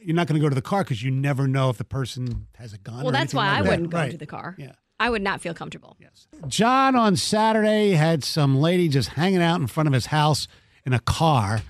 You're 0.00 0.14
not 0.16 0.26
going 0.26 0.38
to 0.38 0.44
go 0.44 0.50
to 0.50 0.54
the 0.54 0.60
car 0.60 0.84
because 0.84 1.02
you 1.02 1.10
never 1.10 1.48
know 1.48 1.70
if 1.70 1.78
the 1.78 1.84
person 1.84 2.46
has 2.56 2.74
a 2.74 2.78
gun. 2.78 2.96
Well, 2.98 3.08
or 3.08 3.12
that's 3.12 3.32
why 3.32 3.46
like 3.48 3.58
I 3.58 3.62
that. 3.62 3.70
wouldn't 3.70 3.90
go 3.90 3.98
Right. 3.98 4.10
to 4.10 4.18
the 4.18 4.26
car. 4.26 4.54
Yeah. 4.58 4.72
I 5.00 5.08
would 5.08 5.22
not 5.22 5.40
feel 5.40 5.54
comfortable. 5.54 5.96
Yes. 5.98 6.26
John 6.46 6.94
on 6.94 7.16
Saturday 7.16 7.92
had 7.92 8.22
some 8.22 8.56
lady 8.58 8.88
just 8.88 9.10
hanging 9.10 9.40
out 9.40 9.60
in 9.60 9.66
front 9.66 9.86
of 9.86 9.92
his 9.94 10.06
house 10.06 10.46
in 10.84 10.92
a 10.92 10.98
car, 11.00 11.62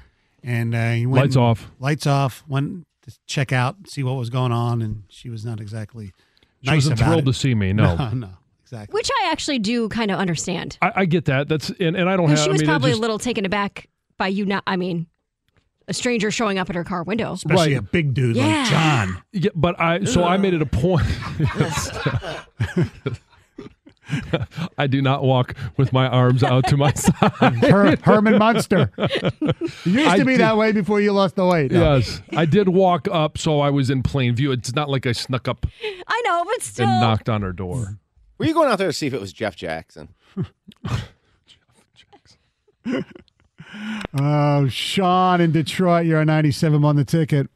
and 0.42 0.74
uh, 0.74 0.92
he 0.92 1.06
went 1.06 1.26
Lights 1.26 1.36
off. 1.36 1.70
Lights 1.78 2.06
off. 2.08 2.42
Went 2.48 2.86
to 3.02 3.16
check 3.26 3.52
out, 3.52 3.76
see 3.88 4.02
what 4.02 4.14
was 4.16 4.30
going 4.30 4.50
on, 4.52 4.82
and 4.82 5.04
she 5.08 5.30
was 5.30 5.44
not 5.44 5.60
exactly 5.60 6.06
She 6.62 6.66
nice 6.70 6.76
wasn't 6.78 6.98
about 7.00 7.06
thrilled 7.06 7.22
it. 7.22 7.26
to 7.26 7.32
see 7.34 7.54
me. 7.54 7.72
No. 7.72 7.94
no, 7.96 8.10
no, 8.10 8.30
exactly. 8.74 8.94
Which 8.94 9.10
I 9.22 9.30
actually 9.30 9.58
do 9.60 9.88
kind 9.88 10.10
of 10.10 10.18
understand. 10.18 10.76
I, 10.82 10.92
I 10.96 11.04
get 11.06 11.24
that. 11.26 11.48
That's 11.48 11.70
and, 11.70 11.96
and 11.96 12.08
I 12.08 12.16
don't 12.16 12.28
have. 12.28 12.36
Because 12.36 12.44
she 12.44 12.50
was 12.50 12.60
I 12.60 12.64
mean, 12.64 12.68
probably 12.68 12.90
just- 12.90 12.98
a 12.98 13.00
little 13.02 13.18
taken 13.18 13.44
aback 13.46 13.88
by 14.18 14.28
you 14.28 14.46
not, 14.46 14.62
I 14.66 14.76
mean, 14.76 15.06
a 15.88 15.92
stranger 15.94 16.30
showing 16.30 16.58
up 16.58 16.70
at 16.70 16.76
her 16.76 16.84
car 16.84 17.02
window. 17.02 17.32
Especially 17.34 17.74
Right. 17.74 17.78
a 17.78 17.82
big 17.82 18.14
dude 18.14 18.36
Yeah. 18.36 18.46
like 18.46 18.70
John. 18.70 19.22
Yeah, 19.32 19.50
but 19.54 19.78
I 19.80 20.04
so 20.04 20.24
I 20.24 20.36
made 20.38 20.54
it 20.54 20.62
a 20.62 20.66
point. 20.66 21.04
I 24.76 24.86
do 24.86 25.00
not 25.00 25.22
walk 25.24 25.54
with 25.78 25.92
my 25.92 26.06
arms 26.06 26.42
out 26.42 26.66
to 26.68 26.76
my 26.76 26.92
side. 26.94 27.32
Her- 27.40 27.96
Herman 28.02 28.38
Munster. 28.38 28.90
You 29.86 29.92
used 30.00 30.08
I 30.08 30.18
to 30.18 30.24
be 30.24 30.32
did- 30.32 30.40
that 30.40 30.56
way 30.56 30.72
before 30.72 31.00
you 31.00 31.12
lost 31.12 31.36
the 31.36 31.44
weight. 31.46 31.70
No. 31.70 31.96
Yes, 31.96 32.20
I 32.36 32.44
did 32.46 32.68
walk 32.68 33.08
up, 33.10 33.38
so 33.38 33.60
I 33.60 33.70
was 33.70 33.90
in 33.90 34.02
plain 34.02 34.34
view. 34.34 34.52
It's 34.52 34.74
not 34.74 34.88
like 34.90 35.06
I 35.06 35.12
snuck 35.12 35.48
up 35.48 35.66
I 36.06 36.22
know, 36.26 36.44
but 36.44 36.62
still. 36.62 36.86
and 36.86 37.00
knocked 37.00 37.28
on 37.28 37.42
her 37.42 37.52
door. 37.52 37.98
Were 38.44 38.48
you 38.48 38.54
going 38.54 38.68
out 38.68 38.76
there 38.76 38.88
to 38.88 38.92
see 38.92 39.06
if 39.06 39.14
it 39.14 39.20
was 39.22 39.32
Jeff 39.32 39.56
Jackson? 39.56 40.08
Jeff 40.36 40.52
Jackson. 42.84 43.04
Oh, 44.20 44.68
Sean 44.68 45.40
in 45.40 45.50
Detroit, 45.50 46.04
you're 46.04 46.20
a 46.20 46.26
97 46.26 46.84
on 46.84 46.96
the 46.96 47.06
ticket. 47.06 47.48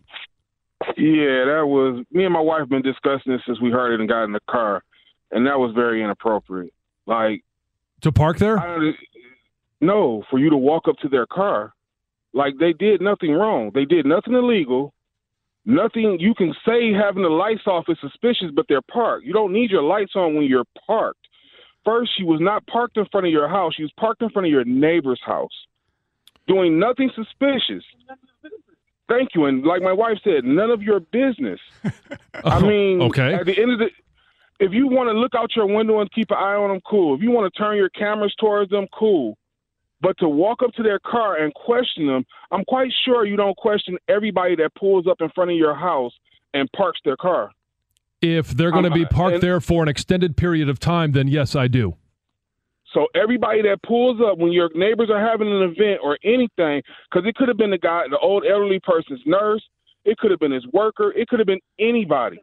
Yeah, 0.97 1.45
that 1.45 1.65
was 1.67 2.03
me 2.11 2.25
and 2.25 2.33
my 2.33 2.41
wife 2.41 2.71
been 2.71 2.81
discussing 2.81 3.33
this 3.33 3.43
since 3.47 3.61
we 3.61 3.71
heard 3.71 3.93
it 3.93 4.01
and 4.01 4.09
got 4.09 4.25
in 4.25 4.33
the 4.33 4.41
car, 4.49 4.83
and 5.31 5.47
that 5.47 5.59
was 5.59 5.75
very 5.75 6.03
inappropriate. 6.03 6.73
Like, 7.05 7.45
To 8.01 8.11
park 8.11 8.39
there? 8.39 8.59
I 8.59 8.93
no, 9.83 10.25
for 10.31 10.39
you 10.39 10.49
to 10.49 10.57
walk 10.57 10.89
up 10.89 10.97
to 11.03 11.09
their 11.11 11.27
car, 11.27 11.75
like 12.33 12.55
they 12.59 12.73
did 12.73 13.03
nothing 13.03 13.33
wrong. 13.33 13.73
They 13.75 13.85
did 13.85 14.07
nothing 14.07 14.33
illegal. 14.33 14.95
Nothing 15.69 16.17
you 16.19 16.35
can 16.35 16.55
say 16.67 16.95
having 16.95 17.23
the 17.23 17.29
lights 17.29 17.67
off 17.67 17.85
is 17.89 17.99
suspicious, 18.01 18.49
but 18.55 18.65
they're 18.71 18.81
parked. 18.81 19.27
You 19.27 19.35
don't 19.35 19.53
need 19.53 19.71
your 19.71 19.83
lights 19.83 20.13
on 20.17 20.35
when 20.35 20.45
you're 20.45 20.65
parked. 20.87 21.21
First, 21.85 22.11
she 22.17 22.25
was 22.25 22.41
not 22.41 22.67
parked 22.67 22.97
in 22.97 23.05
front 23.13 23.27
of 23.27 23.33
your 23.33 23.51
house. 23.51 23.75
She 23.75 23.83
was 23.83 23.93
parked 24.01 24.23
in 24.23 24.31
front 24.31 24.47
of 24.47 24.51
your 24.51 24.65
neighbor's 24.65 25.21
house, 25.23 25.53
doing 26.47 26.79
nothing 26.79 27.11
suspicious. 27.15 27.85
Thank 29.11 29.35
you. 29.35 29.45
And 29.45 29.63
like 29.63 29.83
my 29.83 29.93
wife 29.93 30.17
said, 30.25 30.43
none 30.45 30.71
of 30.71 30.83
your 30.83 31.01
business. 31.01 31.61
I 31.85 31.91
oh, 32.45 32.61
mean, 32.61 33.03
okay. 33.03 33.35
at 33.35 33.45
the 33.45 33.61
end 33.61 33.73
of 33.73 33.79
the, 33.79 33.91
if 34.61 34.73
you 34.73 34.87
want 34.89 35.09
to 35.09 35.13
look 35.13 35.35
out 35.35 35.55
your 35.55 35.67
window 35.67 36.01
and 36.01 36.11
keep 36.11 36.31
an 36.31 36.39
eye 36.39 36.55
on 36.55 36.71
them, 36.71 36.81
cool. 36.89 37.15
If 37.15 37.21
you 37.21 37.31
want 37.31 37.53
to 37.53 37.59
turn 37.59 37.77
your 37.77 37.91
cameras 37.91 38.35
towards 38.41 38.71
them, 38.71 38.87
cool. 38.99 39.37
But 40.01 40.17
to 40.19 40.29
walk 40.29 40.63
up 40.63 40.73
to 40.75 40.83
their 40.83 41.01
car 41.01 41.37
and 41.37 41.53
question 41.55 42.07
them, 42.07 42.25
I'm 42.51 42.65
quite 42.65 42.93
sure 43.05 43.27
you 43.27 43.37
don't 43.37 43.57
question 43.57 43.97
everybody 44.09 44.55
that 44.57 44.75
pulls 44.75 45.07
up 45.07 45.21
in 45.21 45.29
front 45.31 45.51
of 45.51 45.57
your 45.57 45.75
house 45.75 46.13
and 46.55 46.71
parks 46.73 47.01
their 47.05 47.17
car. 47.17 47.51
If 48.21 48.49
they're 48.51 48.71
going 48.71 48.85
to 48.85 48.91
be 48.91 49.05
parked 49.05 49.35
and- 49.35 49.43
there 49.43 49.61
for 49.61 49.83
an 49.83 49.89
extended 49.89 50.37
period 50.37 50.69
of 50.69 50.79
time, 50.79 51.13
then 51.13 51.29
yes, 51.29 51.55
I 51.55 51.69
do. 51.69 51.97
So 52.95 53.07
everybody 53.15 53.61
that 53.63 53.83
pulls 53.83 54.19
up 54.21 54.39
when 54.39 54.51
your 54.51 54.71
neighbors 54.75 55.11
are 55.11 55.21
having 55.21 55.49
an 55.49 55.63
event 55.63 56.01
or 56.03 56.19
anything, 56.25 56.83
because 57.11 57.29
it 57.29 57.35
could 57.35 57.49
have 57.49 57.59
been 57.59 57.71
the 57.71 57.79
guy, 57.79 58.05
the 58.09 58.19
old 58.19 58.45
elderly 58.47 58.81
person's 58.81 59.21
nurse, 59.27 59.63
it 60.05 60.17
could 60.17 60.31
have 60.31 60.41
been 60.41 60.53
his 60.53 60.67
worker, 60.69 61.13
it 61.13 61.29
could 61.29 61.39
have 61.39 61.47
been 61.47 61.61
anybody. 61.79 62.41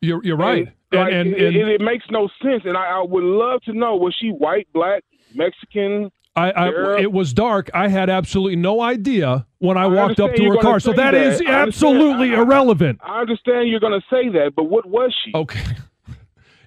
You're 0.00 0.24
you're 0.24 0.36
right. 0.36 0.66
And, 0.66 1.00
like, 1.00 1.12
and, 1.12 1.28
it, 1.28 1.54
and 1.54 1.56
it, 1.56 1.68
it 1.68 1.80
makes 1.80 2.04
no 2.10 2.28
sense. 2.42 2.64
And 2.64 2.76
I, 2.76 2.86
I 2.86 3.00
would 3.00 3.22
love 3.22 3.62
to 3.62 3.72
know 3.72 3.94
was 3.94 4.14
she 4.20 4.30
white, 4.30 4.66
black, 4.72 5.04
Mexican? 5.34 6.10
I, 6.34 6.50
I 6.66 6.70
Girl. 6.70 6.98
it 6.98 7.12
was 7.12 7.32
dark. 7.34 7.70
I 7.74 7.88
had 7.88 8.08
absolutely 8.08 8.56
no 8.56 8.80
idea 8.80 9.46
when 9.58 9.76
I, 9.76 9.82
I 9.82 9.86
walked 9.88 10.18
up 10.18 10.34
to 10.34 10.44
her 10.50 10.56
car. 10.58 10.80
So 10.80 10.92
that 10.94 11.10
that. 11.10 11.14
is 11.14 11.42
I 11.42 11.50
absolutely 11.50 12.30
I- 12.34 12.38
I- 12.38 12.42
irrelevant. 12.42 13.00
I 13.02 13.20
understand 13.20 13.68
you're 13.68 13.80
going 13.80 14.00
to 14.00 14.06
say 14.08 14.28
that, 14.30 14.52
but 14.56 14.64
what 14.64 14.86
was 14.86 15.14
she? 15.24 15.32
Okay. 15.34 15.60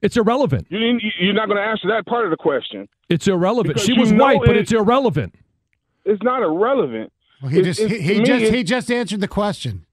It's 0.01 0.17
irrelevant. 0.17 0.67
You 0.69 0.77
didn't, 0.77 1.01
you- 1.01 1.11
you're 1.19 1.33
not 1.33 1.47
going 1.47 1.57
to 1.57 1.63
answer 1.63 1.87
that 1.87 2.05
part 2.05 2.25
of 2.25 2.29
the 2.31 2.37
question. 2.37 2.87
It's 3.09 3.27
irrelevant. 3.27 3.73
Because 3.75 3.85
She 3.87 3.93
was 3.93 4.11
know 4.11 4.23
white, 4.25 4.39
but 4.45 4.55
it's 4.55 4.71
irrelevant. 4.71 5.33
It's 6.03 6.21
not 6.21 6.43
irrelevant. 6.43 7.11
Well, 7.41 7.49
he 7.49 7.59
It's- 7.61 7.77
just 7.77 7.91
it's- 7.91 8.01
he, 8.07 8.13
he 8.13 8.13
to 8.15 8.19
me, 8.33 8.39
just 8.39 8.53
he 8.53 8.63
just 8.63 8.91
answered 8.91 9.21
the 9.21 9.27
question. 9.27 9.85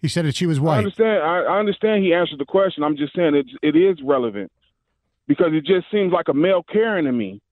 He 0.00 0.08
said 0.08 0.24
that 0.24 0.36
she 0.36 0.46
was 0.46 0.58
white. 0.58 0.76
I 0.76 0.78
understand. 0.78 1.22
I, 1.22 1.40
I 1.42 1.58
understand 1.58 2.02
he 2.02 2.14
answered 2.14 2.38
the 2.38 2.46
question. 2.46 2.82
I'm 2.82 2.96
just 2.96 3.14
saying 3.14 3.34
it. 3.34 3.46
It 3.62 3.76
is 3.76 3.98
relevant 4.02 4.50
because 5.26 5.48
it 5.52 5.66
just 5.66 5.90
seems 5.90 6.12
like 6.14 6.28
a 6.28 6.34
male 6.34 6.62
Karen 6.62 7.04
to 7.04 7.12
me. 7.12 7.42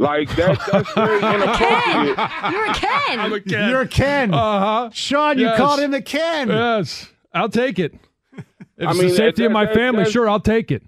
Like 0.00 0.34
that. 0.36 0.58
That's 0.72 0.92
very 0.94 1.18
inappropriate. 1.34 2.16
Ken. 2.16 2.52
You're 2.52 2.64
a 2.70 2.74
Ken. 2.74 3.20
I'm 3.20 3.32
a 3.34 3.40
Ken. 3.40 3.68
You're 3.68 3.80
a 3.82 3.88
Ken. 3.88 4.32
Uh 4.32 4.60
huh. 4.60 4.90
Sean, 4.94 5.38
you 5.38 5.50
called 5.56 5.78
him 5.80 5.90
the 5.90 6.00
Ken. 6.00 6.48
Yes, 6.48 7.08
I'll 7.34 7.50
take 7.50 7.78
it. 7.78 7.92
If 8.32 8.44
I 8.88 8.90
it's 8.92 8.98
mean, 8.98 9.08
the 9.08 9.14
safety 9.14 9.42
that- 9.42 9.46
of 9.46 9.52
my 9.52 9.66
that- 9.66 9.74
family, 9.74 10.04
that- 10.04 10.10
sure, 10.10 10.28
I'll 10.28 10.40
take 10.40 10.70
it. 10.70 10.82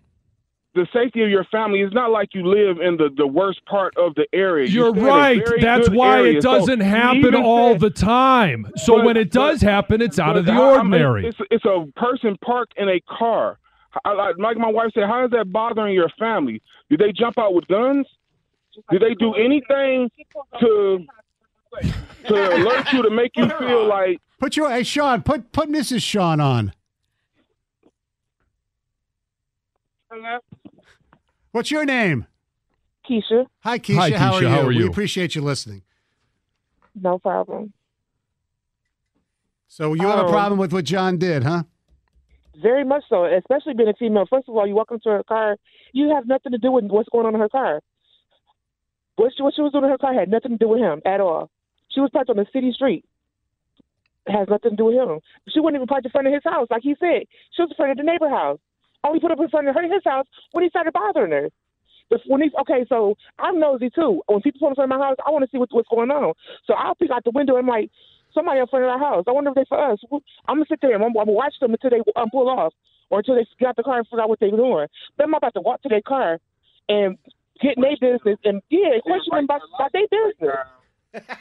The 0.74 0.86
safety 0.94 1.22
of 1.22 1.28
your 1.28 1.44
family 1.52 1.82
is 1.82 1.92
not 1.92 2.10
like 2.10 2.30
you 2.32 2.46
live 2.46 2.78
in 2.80 2.96
the, 2.96 3.10
the 3.14 3.26
worst 3.26 3.62
part 3.66 3.94
of 3.98 4.14
the 4.14 4.26
area. 4.32 4.66
You 4.66 4.84
You're 4.86 4.92
stay 4.94 5.02
right. 5.04 5.42
That's 5.60 5.90
why 5.90 6.20
area. 6.20 6.38
it 6.38 6.42
doesn't 6.42 6.78
you 6.78 6.84
happen 6.86 7.34
all 7.34 7.72
said- 7.72 7.80
the 7.82 7.90
time. 7.90 8.66
So 8.76 8.96
But- 8.96 9.04
when 9.04 9.16
it 9.18 9.30
does 9.30 9.60
but- 9.60 9.68
happen, 9.70 10.00
it's 10.00 10.18
out 10.18 10.38
of 10.38 10.46
the 10.46 10.52
I- 10.52 10.56
I 10.56 10.58
mean, 10.82 10.94
ordinary. 10.94 11.26
it's, 11.26 11.36
it's 11.50 11.66
a 11.66 11.84
person 11.96 12.38
parked 12.42 12.72
in 12.78 12.88
a 12.88 12.98
car. 13.00 13.58
I, 14.06 14.12
like, 14.14 14.38
like 14.38 14.56
my 14.56 14.70
wife 14.70 14.92
said, 14.94 15.04
how 15.04 15.26
is 15.26 15.30
that 15.32 15.52
bothering 15.52 15.92
your 15.92 16.08
family? 16.18 16.62
Did 16.88 17.00
they 17.00 17.12
jump 17.12 17.36
out 17.38 17.52
with 17.52 17.66
guns? 17.68 18.06
Did 18.90 19.02
they 19.02 19.14
do 19.14 19.34
anything 19.34 20.10
to 20.60 21.06
to 22.28 22.34
alert 22.56 22.92
you 22.92 23.02
to 23.02 23.10
make 23.10 23.32
you 23.36 23.48
feel 23.48 23.86
like 23.88 24.18
Put 24.38 24.56
your 24.56 24.70
hey 24.70 24.82
Sean, 24.82 25.22
put 25.22 25.52
put 25.52 25.68
Mrs. 25.68 26.02
Sean 26.02 26.40
on. 26.40 26.72
Hello. 30.10 30.38
What's 31.52 31.70
your 31.70 31.84
name? 31.84 32.26
Keisha. 33.08 33.46
Hi 33.60 33.78
Keisha. 33.78 33.96
Hi, 33.96 34.10
How, 34.10 34.34
are 34.34 34.40
Keisha. 34.40 34.42
you? 34.42 34.48
How 34.48 34.60
are 34.62 34.66
We 34.68 34.86
appreciate 34.86 35.34
you 35.34 35.42
listening. 35.42 35.82
No 36.94 37.18
problem. 37.18 37.72
So 39.68 39.94
you 39.94 40.06
have 40.08 40.18
a 40.18 40.24
Oh. 40.24 40.30
problem 40.30 40.58
with 40.58 40.72
what 40.72 40.84
John 40.84 41.16
did, 41.18 41.44
huh? 41.44 41.62
Very 42.56 42.84
much 42.84 43.04
so, 43.08 43.24
especially 43.24 43.72
being 43.74 43.88
a 43.88 43.94
female. 43.94 44.26
First 44.26 44.48
of 44.48 44.54
all, 44.56 44.66
you 44.66 44.74
walk 44.74 44.90
into 44.90 45.08
her 45.08 45.22
car, 45.24 45.56
you 45.92 46.10
have 46.14 46.26
nothing 46.26 46.52
to 46.52 46.58
do 46.58 46.70
with 46.70 46.84
what's 46.84 47.08
going 47.08 47.26
on 47.26 47.34
in 47.34 47.40
her 47.40 47.48
car. 47.48 47.80
What 49.22 49.30
she, 49.36 49.42
what 49.44 49.54
she 49.54 49.62
was 49.62 49.70
doing 49.70 49.84
in 49.84 49.90
her 49.90 49.98
car 49.98 50.12
had 50.12 50.28
nothing 50.28 50.50
to 50.50 50.58
do 50.58 50.66
with 50.66 50.80
him 50.80 51.00
at 51.06 51.20
all. 51.20 51.48
She 51.94 52.00
was 52.00 52.10
parked 52.10 52.28
on 52.28 52.34
the 52.34 52.46
city 52.52 52.72
street. 52.72 53.04
It 54.26 54.32
has 54.32 54.48
nothing 54.50 54.72
to 54.72 54.76
do 54.76 54.86
with 54.86 54.98
him. 54.98 55.20
She 55.46 55.60
wasn't 55.60 55.76
even 55.76 55.86
parked 55.86 56.06
in 56.06 56.10
front 56.10 56.26
of 56.26 56.34
his 56.34 56.42
house, 56.42 56.66
like 56.74 56.82
he 56.82 56.96
said. 56.98 57.30
She 57.54 57.62
was 57.62 57.70
in 57.70 57.76
front 57.76 57.92
of 57.92 57.98
the 57.98 58.02
neighbor 58.02 58.28
house. 58.28 58.58
Only 59.04 59.20
put 59.20 59.30
up 59.30 59.38
in 59.38 59.48
front 59.48 59.68
of 59.68 59.76
her 59.76 59.82
his 59.86 60.02
house 60.02 60.26
when 60.50 60.64
he 60.64 60.70
started 60.70 60.92
bothering 60.92 61.30
her. 61.30 61.50
But 62.10 62.18
when 62.26 62.42
he's 62.42 62.50
okay, 62.62 62.84
so 62.88 63.14
I'm 63.38 63.60
nosy 63.60 63.90
too. 63.90 64.22
When 64.26 64.42
people 64.42 64.58
pull 64.58 64.70
in 64.70 64.74
front 64.74 64.90
of 64.90 64.98
my 64.98 65.06
house, 65.06 65.16
I 65.24 65.30
want 65.30 65.44
to 65.44 65.50
see 65.54 65.58
what, 65.58 65.70
what's 65.70 65.86
going 65.86 66.10
on. 66.10 66.34
So 66.66 66.74
I'll 66.74 66.96
peek 66.96 67.12
out 67.14 67.22
the 67.22 67.30
window 67.30 67.54
and 67.54 67.62
I'm 67.62 67.70
like, 67.70 67.90
somebody 68.34 68.58
in 68.58 68.66
front 68.66 68.84
of 68.84 68.90
our 68.90 68.98
house. 68.98 69.24
I 69.28 69.30
wonder 69.30 69.50
if 69.50 69.54
they 69.54 69.66
for 69.68 69.78
us. 69.78 70.00
I'm 70.50 70.56
gonna 70.58 70.66
sit 70.68 70.80
there 70.82 70.98
and 70.98 71.04
I'm, 71.04 71.10
I'm 71.10 71.30
gonna 71.30 71.38
watch 71.38 71.54
them 71.60 71.74
until 71.74 71.90
they 71.90 72.02
um, 72.16 72.30
pull 72.30 72.50
off 72.50 72.74
or 73.10 73.20
until 73.20 73.36
they 73.36 73.46
get 73.60 73.76
the 73.76 73.84
car 73.84 73.98
and 73.98 74.06
figure 74.08 74.22
out 74.22 74.28
what 74.28 74.40
they're 74.40 74.50
doing. 74.50 74.88
Then 75.16 75.28
I'm 75.28 75.34
about 75.34 75.54
to 75.54 75.60
walk 75.60 75.80
to 75.82 75.88
their 75.88 76.02
car 76.02 76.40
and 76.88 77.18
get 77.60 77.76
their 77.76 77.96
business 78.00 78.38
and 78.44 78.62
yeah, 78.70 78.98
question 79.02 79.30
them 79.30 79.44
about, 79.44 79.60
about 79.74 79.92
their 79.92 80.06
business. 80.08 80.56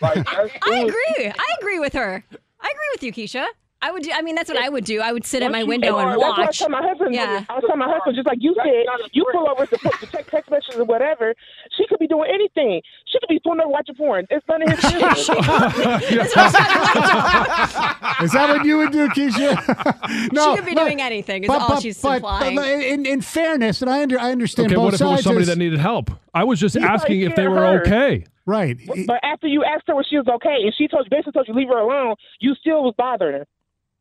like 0.02 0.28
I 0.64 0.78
agree. 0.80 1.28
I 1.28 1.56
agree 1.60 1.80
with 1.80 1.94
her. 1.94 2.24
I 2.60 2.68
agree 2.68 2.90
with 2.94 3.04
you, 3.04 3.14
Keisha. 3.14 3.46
I 3.84 3.92
would 3.92 4.04
do. 4.04 4.12
I 4.14 4.22
mean, 4.22 4.36
that's 4.36 4.48
what 4.50 4.60
I 4.62 4.70
would 4.70 4.86
do. 4.86 5.02
I 5.02 5.12
would 5.12 5.26
sit 5.26 5.42
at 5.42 5.52
my 5.52 5.64
window 5.64 5.98
and 5.98 6.10
That's 6.12 6.20
what 6.22 6.38
I 6.38 6.42
watch. 6.46 6.60
tell 6.60 6.70
my 6.70 6.88
husband. 6.88 7.16
Yeah. 7.16 7.44
I 7.50 7.60
tell 7.62 7.76
my 7.78 7.90
husband, 7.90 8.16
just 8.16 8.28
like 8.28 8.38
you 8.40 8.54
said, 8.64 8.86
you 9.12 9.26
pull 9.32 9.50
over 9.50 9.66
to, 9.66 9.78
put, 9.80 10.00
to 10.00 10.06
check 10.08 10.30
text 10.30 10.52
messages 10.52 10.80
or 10.80 10.84
whatever. 10.86 11.34
She 11.78 11.88
could 11.88 11.98
be 11.98 12.06
doing 12.08 12.30
anything. 12.32 12.82
She 13.08 13.18
could 13.20 13.30
be 13.30 13.40
pulling 13.40 13.60
over 13.60 13.70
watching 13.70 13.96
porn. 13.96 14.28
It's 14.30 14.46
none 14.48 14.62
of 14.62 14.70
his 14.70 14.82
business. 14.82 15.30
Is 18.22 18.32
that 18.34 18.50
what 18.56 18.66
you 18.66 18.78
would 18.78 18.92
do, 18.92 19.08
Keisha? 19.10 20.32
no, 20.32 20.52
she 20.52 20.58
could 20.58 20.66
be 20.68 20.76
but- 20.76 20.84
doing 20.86 21.02
anything. 21.02 21.44
Is 21.44 21.48
but- 21.48 21.62
all 21.62 21.70
but- 21.70 21.82
she's 21.82 22.00
but- 22.02 22.18
implying. 22.18 22.56
but 22.56 22.68
in, 22.70 23.06
in 23.06 23.22
fairness, 23.22 23.82
and 23.82 23.90
I 23.90 24.02
under, 24.04 24.20
I 24.20 24.32
understand 24.32 24.68
Okay, 24.68 24.76
both 24.76 24.84
what 24.86 24.94
if 24.94 25.02
it 25.02 25.06
was 25.06 25.24
somebody 25.24 25.42
is- 25.44 25.48
that 25.48 25.58
needed 25.58 25.80
help? 25.80 26.12
I 26.34 26.44
was 26.44 26.60
just 26.60 26.76
You 26.76 26.82
might 26.82 26.92
asking 26.92 27.22
if 27.22 27.36
they 27.36 27.48
were 27.48 27.58
her. 27.62 27.82
okay. 27.82 28.26
right. 28.46 28.78
but 29.08 29.20
after 29.24 29.48
you 29.48 29.64
asked 29.64 29.84
her 29.88 30.00
if 30.00 30.06
she 30.10 30.18
was 30.18 30.28
okay, 30.28 30.58
and 30.64 30.74
she 30.78 30.88
told 30.88 31.06
you 31.06 31.10
basically 31.10 31.32
told 31.34 31.48
you 31.48 31.54
leave 31.56 31.68
her 31.70 31.80
alone, 31.80 32.16
you 32.40 32.54
still 32.56 32.84
was 32.84 32.94
bothering 32.98 33.40
her. 33.40 33.46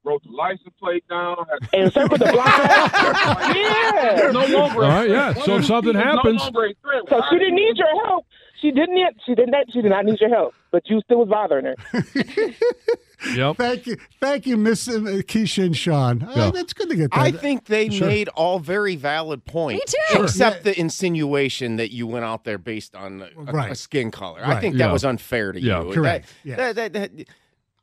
Wrote 0.05 0.23
the 0.25 0.31
license 0.31 0.75
plate 0.79 1.05
down. 1.09 1.37
And 1.73 1.93
circled 1.93 2.21
the 2.21 2.33
block. 2.33 2.59
yeah. 3.57 4.31
no 4.33 4.47
longer. 4.47 4.85
All 4.85 4.89
right, 4.91 5.11
yeah. 5.11 5.35
So 5.35 5.57
if 5.57 5.67
something 5.67 5.95
It's 5.97 6.05
no 6.05 6.17
happens, 6.17 6.41
longer. 6.41 6.71
So 7.09 7.23
she 7.31 7.39
didn't 7.39 7.55
need 7.57 7.77
your 7.77 8.07
help. 8.07 8.27
She 8.61 8.71
didn't. 8.71 8.95
Need, 8.95 9.07
she 9.25 9.35
did 9.35 9.49
not. 9.51 9.65
She 9.73 9.81
did 9.83 9.91
not 9.91 10.05
need 10.05 10.21
your 10.21 10.31
help. 10.31 10.55
But 10.71 10.83
you 10.89 11.01
still 11.01 11.19
was 11.25 11.29
bothering 11.29 11.65
her. 11.65 11.75
yep. 13.35 13.57
Thank 13.57 13.87
you, 13.87 13.97
thank 14.21 14.47
you, 14.47 14.57
Miss 14.57 14.87
uh, 14.87 14.93
Keisha 14.93 15.65
and 15.65 15.77
Sean. 15.77 16.23
Uh, 16.23 16.51
that's 16.53 16.73
good 16.75 16.89
to 16.91 16.95
get 16.97 17.11
that. 17.11 17.19
I 17.19 17.33
think 17.33 17.65
they 17.65 17.89
Sure. 17.91 18.07
made 18.07 18.29
all 18.29 18.59
very 18.61 18.97
valid 18.97 19.45
points. 19.47 19.93
Me 19.95 19.99
too. 20.11 20.15
Sure. 20.17 20.25
Except 20.25 20.63
the 20.65 20.79
insinuation 20.79 21.77
that 21.77 21.91
you 21.93 22.07
went 22.07 22.25
out 22.25 22.45
there 22.45 22.59
based 22.59 22.95
on 22.95 23.23
a, 23.23 23.25
a- 23.41 23.53
Right. 23.53 23.73
a 23.73 23.75
skin 23.75 24.11
color. 24.11 24.41
I 24.45 24.61
think 24.61 24.75
that 24.77 24.87
Yeah. 24.87 24.93
was 24.93 25.05
unfair 25.05 25.53
to 25.53 25.61
Yeah. 25.61 25.83
you. 25.83 25.93
Correct. 25.93 26.27
That- 26.45 26.49
Yeah. 26.49 26.57
that- 26.73 26.75
that- 26.77 26.93
that- 26.93 27.11
It's 27.21 27.31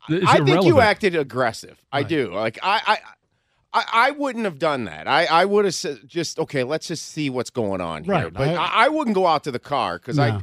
I 0.08 0.44
think 0.44 0.64
you 0.64 0.80
acted 0.80 1.14
aggressive. 1.16 1.82
I 1.92 1.98
Right. 1.98 2.08
do. 2.08 2.32
Like 2.34 2.58
I, 2.62 2.80
I, 2.86 2.98
I, 3.80 3.84
I 3.92 4.10
wouldn't 4.12 4.44
have 4.44 4.58
done 4.58 4.84
that. 4.84 5.06
I, 5.06 5.26
I 5.26 5.44
would 5.44 5.64
have 5.64 5.74
said 5.74 6.00
just 6.06 6.38
okay. 6.38 6.64
Let's 6.64 6.88
just 6.88 7.06
see 7.06 7.30
what's 7.30 7.50
going 7.50 7.80
on 7.80 8.04
here. 8.04 8.14
Right. 8.14 8.32
But 8.32 8.48
I- 8.48 8.54
I, 8.54 8.84
I, 8.84 8.88
wouldn't 8.88 9.14
go 9.14 9.26
out 9.26 9.44
to 9.44 9.50
the 9.50 9.58
car 9.58 9.98
because 9.98 10.16
No. 10.16 10.24
I. 10.24 10.42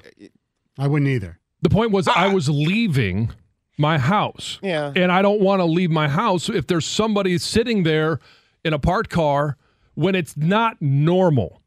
I 0.78 0.88
wouldn't 0.88 1.10
either. 1.10 1.40
The 1.62 1.70
point 1.70 1.92
was, 1.92 2.08
ah. 2.08 2.14
I 2.16 2.34
was 2.34 2.50
leaving 2.50 3.32
my 3.78 3.98
house. 3.98 4.60
Yeah. 4.62 4.92
And 4.96 5.12
I 5.12 5.22
don't 5.22 5.42
want 5.42 5.60
to 5.62 5.66
leave 5.66 5.90
my 5.90 6.08
house 6.08 6.50
if 6.50 6.68
there's 6.68 6.86
somebody 6.86 7.38
sitting 7.38 7.84
there 7.84 8.20
in 8.64 8.74
a 8.74 8.80
parked 8.80 9.10
car 9.10 9.58
when 9.96 10.16
it's 10.16 10.36
not 10.38 10.82
normal. 10.82 11.62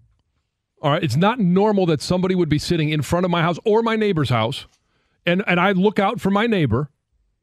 All 0.83 0.93
right. 0.93 1.03
It's 1.03 1.17
not 1.17 1.41
normal 1.41 1.87
that 1.87 2.01
somebody 2.01 2.35
would 2.35 2.49
be 2.49 2.59
sitting 2.59 2.91
in 2.91 3.03
front 3.03 3.25
of 3.25 3.31
my 3.31 3.43
house 3.43 3.59
or 3.65 3.83
my 3.83 3.97
neighbor's 3.97 4.29
house. 4.31 4.67
And, 5.27 5.43
and 5.47 5.59
I 5.59 5.73
look 5.73 5.99
out 5.99 6.21
for 6.21 6.31
my 6.31 6.47
neighbor. 6.47 6.91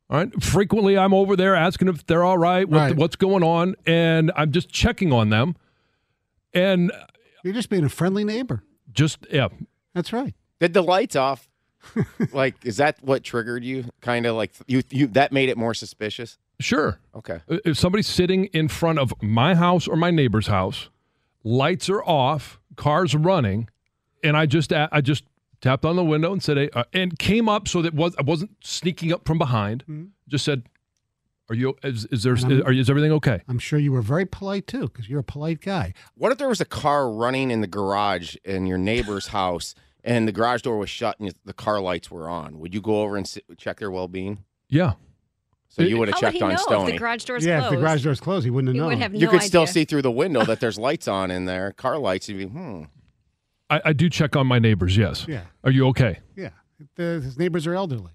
All 0.10 0.18
right. 0.18 0.44
Frequently, 0.44 0.98
I'm 0.98 1.14
over 1.14 1.36
there 1.36 1.56
asking 1.56 1.88
if 1.88 2.06
they're 2.06 2.24
all 2.24 2.38
right, 2.38 2.68
what, 2.70 2.78
Right. 2.78 2.96
what's 2.96 3.16
going 3.16 3.44
on. 3.44 3.76
And 3.86 4.32
I'm 4.36 4.52
just 4.52 4.70
checking 4.70 5.12
on 5.12 5.30
them. 5.30 5.56
And 6.54 6.92
You're 7.44 7.54
just 7.54 7.70
being 7.70 7.84
a 7.84 7.90
friendly 7.90 8.24
neighbor. 8.24 8.64
just, 8.94 9.20
yeah. 9.32 9.48
That's 9.94 10.14
right. 10.14 10.34
Did 10.60 10.74
the 10.74 10.82
lights 10.84 11.16
off? 11.16 11.48
like, 12.34 12.56
is 12.64 12.78
that 12.78 12.98
what 13.04 13.24
triggered 13.24 13.64
you? 13.64 13.86
Kind 14.02 14.26
of 14.26 14.36
like 14.36 14.52
you, 14.68 14.82
you 14.90 15.08
that 15.08 15.32
made 15.32 15.50
it 15.50 15.58
more 15.58 15.74
suspicious. 15.74 16.38
Sure. 16.60 17.00
Okay. 17.14 17.40
If 17.48 17.78
somebody's 17.78 18.08
sitting 18.08 18.46
in 18.46 18.68
front 18.70 18.98
of 19.00 19.14
my 19.22 19.54
house 19.56 19.88
or 19.88 19.96
my 19.96 20.10
neighbor's 20.12 20.48
house, 20.48 20.90
lights 21.44 21.90
are 21.90 22.04
off, 22.04 22.60
cars 22.76 23.14
running, 23.14 23.70
and 24.24 24.36
I 24.36 24.46
just 24.48 24.74
I 24.74 25.02
just 25.02 25.26
tapped 25.66 25.84
on 25.84 25.96
the 25.96 26.04
window 26.04 26.32
and 26.32 26.44
said, 26.44 26.58
hey, 26.58 26.70
uh, 26.74 26.84
and 26.94 27.18
came 27.18 27.50
up 27.50 27.68
so 27.68 27.82
that 27.82 27.94
was 27.94 28.16
I 28.20 28.22
wasn't 28.22 28.52
sneaking 28.64 29.12
up 29.12 29.26
from 29.26 29.38
behind. 29.40 30.12
Just 30.28 30.46
said, 30.46 30.64
Are 31.50 31.56
you? 31.56 31.76
Is, 31.84 32.06
is 32.06 32.24
there? 32.24 32.34
Are 32.66 32.72
you, 32.72 32.82
is 32.82 32.90
everything 32.90 33.12
okay? 33.14 33.42
I'm 33.48 33.60
sure 33.60 33.80
you 33.80 33.92
were 33.92 34.02
very 34.04 34.26
polite 34.26 34.68
too, 34.68 34.84
because 34.84 35.10
you're 35.10 35.20
a 35.20 35.24
polite 35.24 35.62
guy. 35.62 35.94
What 36.16 36.32
if 36.32 36.38
there 36.38 36.48
was 36.48 36.62
a 36.62 36.66
car 36.66 37.12
running 37.12 37.50
in 37.52 37.62
the 37.62 37.68
garage 37.68 38.36
in 38.46 38.68
your 38.68 38.78
neighbor's 38.78 39.28
house 39.40 39.74
and 40.04 40.28
the 40.28 40.32
garage 40.32 40.62
door 40.62 40.78
was 40.78 40.90
shut 40.90 41.20
and 41.20 41.34
the 41.46 41.54
car 41.54 41.82
lights 41.82 42.12
were 42.12 42.30
on? 42.30 42.60
Would 42.60 42.74
you 42.74 42.82
go 42.82 43.02
over 43.02 43.18
and 43.18 43.28
sit, 43.28 43.44
check 43.58 43.80
their 43.80 43.90
well 43.92 44.08
being? 44.08 44.44
Yeah. 44.70 44.94
So 45.68 45.82
you 45.82 45.98
would 45.98 46.08
have 46.08 46.20
How 46.22 46.28
would 46.28 46.32
checked 46.34 46.44
on 46.44 46.50
know 46.52 46.56
Stoney. 46.58 46.84
if 46.92 46.94
the 46.94 47.00
garage 47.00 47.24
door's 47.26 47.46
yeah, 47.46 47.60
closed? 47.60 47.74
if 47.74 47.80
the 47.80 47.84
garage 47.84 48.04
door's 48.04 48.20
closed, 48.22 48.46
he 48.46 48.50
wouldn't 48.52 48.70
have 48.70 48.76
He 48.76 48.80
known. 48.80 48.90
would 48.90 48.98
have 49.00 49.14
you 49.14 49.26
no 49.26 49.32
could 49.32 49.42
still 49.42 49.68
see 49.68 49.84
through 49.84 50.04
the 50.04 50.12
window 50.12 50.46
that 50.46 50.60
there's 50.62 50.78
lights 50.88 51.08
on 51.08 51.32
in 51.32 51.46
there, 51.46 51.74
car 51.74 51.98
lights. 51.98 52.30
You'd 52.30 52.38
be, 52.38 52.46
hmm. 52.46 52.84
I, 53.70 53.82
I 53.86 53.94
do 53.94 54.10
check 54.10 54.36
on 54.36 54.48
my 54.48 54.60
neighbors. 54.60 54.96
Yes. 54.96 55.26
Yeah. 55.28 55.42
Are 55.64 55.72
you 55.72 55.88
okay? 55.88 56.20
Yeah, 56.36 56.50
the, 56.96 57.22
his 57.24 57.38
neighbors 57.38 57.66
are 57.68 57.74
elderly. 57.74 58.12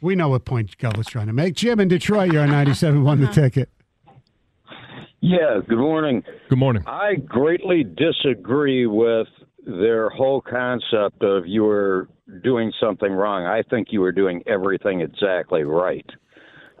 We 0.00 0.14
know 0.14 0.28
what 0.28 0.44
point 0.44 0.76
Gov 0.76 0.96
was 0.98 1.06
trying 1.06 1.28
to 1.28 1.32
make. 1.32 1.54
Jim 1.54 1.80
in 1.80 1.88
Detroit, 1.88 2.32
you're 2.32 2.42
on 2.42 2.50
97 2.50 3.02
won 3.02 3.20
the 3.20 3.28
ticket. 3.28 3.70
Yeah, 5.20 5.60
good 5.66 5.78
morning. 5.78 6.22
Good 6.50 6.58
morning. 6.58 6.82
I 6.86 7.14
greatly 7.14 7.84
disagree 7.84 8.86
with 8.86 9.28
their 9.64 10.10
whole 10.10 10.42
concept 10.42 11.22
of 11.22 11.46
you 11.46 11.62
were 11.62 12.10
doing 12.42 12.70
something 12.78 13.10
wrong. 13.10 13.46
I 13.46 13.62
think 13.62 13.88
you 13.90 14.02
were 14.02 14.12
doing 14.12 14.42
everything 14.46 15.00
exactly 15.00 15.62
right. 15.62 16.04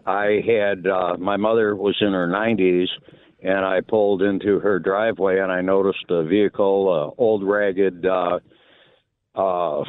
I 0.04 0.40
had 0.46 0.86
uh, 0.86 1.16
my 1.16 1.38
mother 1.38 1.74
was 1.76 1.96
in 2.02 2.12
her 2.12 2.28
90s, 2.28 2.88
and 3.44 3.64
I 3.64 3.82
pulled 3.82 4.22
into 4.22 4.58
her 4.60 4.78
driveway 4.78 5.38
and 5.38 5.52
I 5.52 5.60
noticed 5.60 6.06
a 6.08 6.24
vehicle, 6.24 7.12
uh, 7.18 7.20
old 7.20 7.44
ragged 7.44 8.06
uh, 8.06 8.38
uh, 9.34 9.84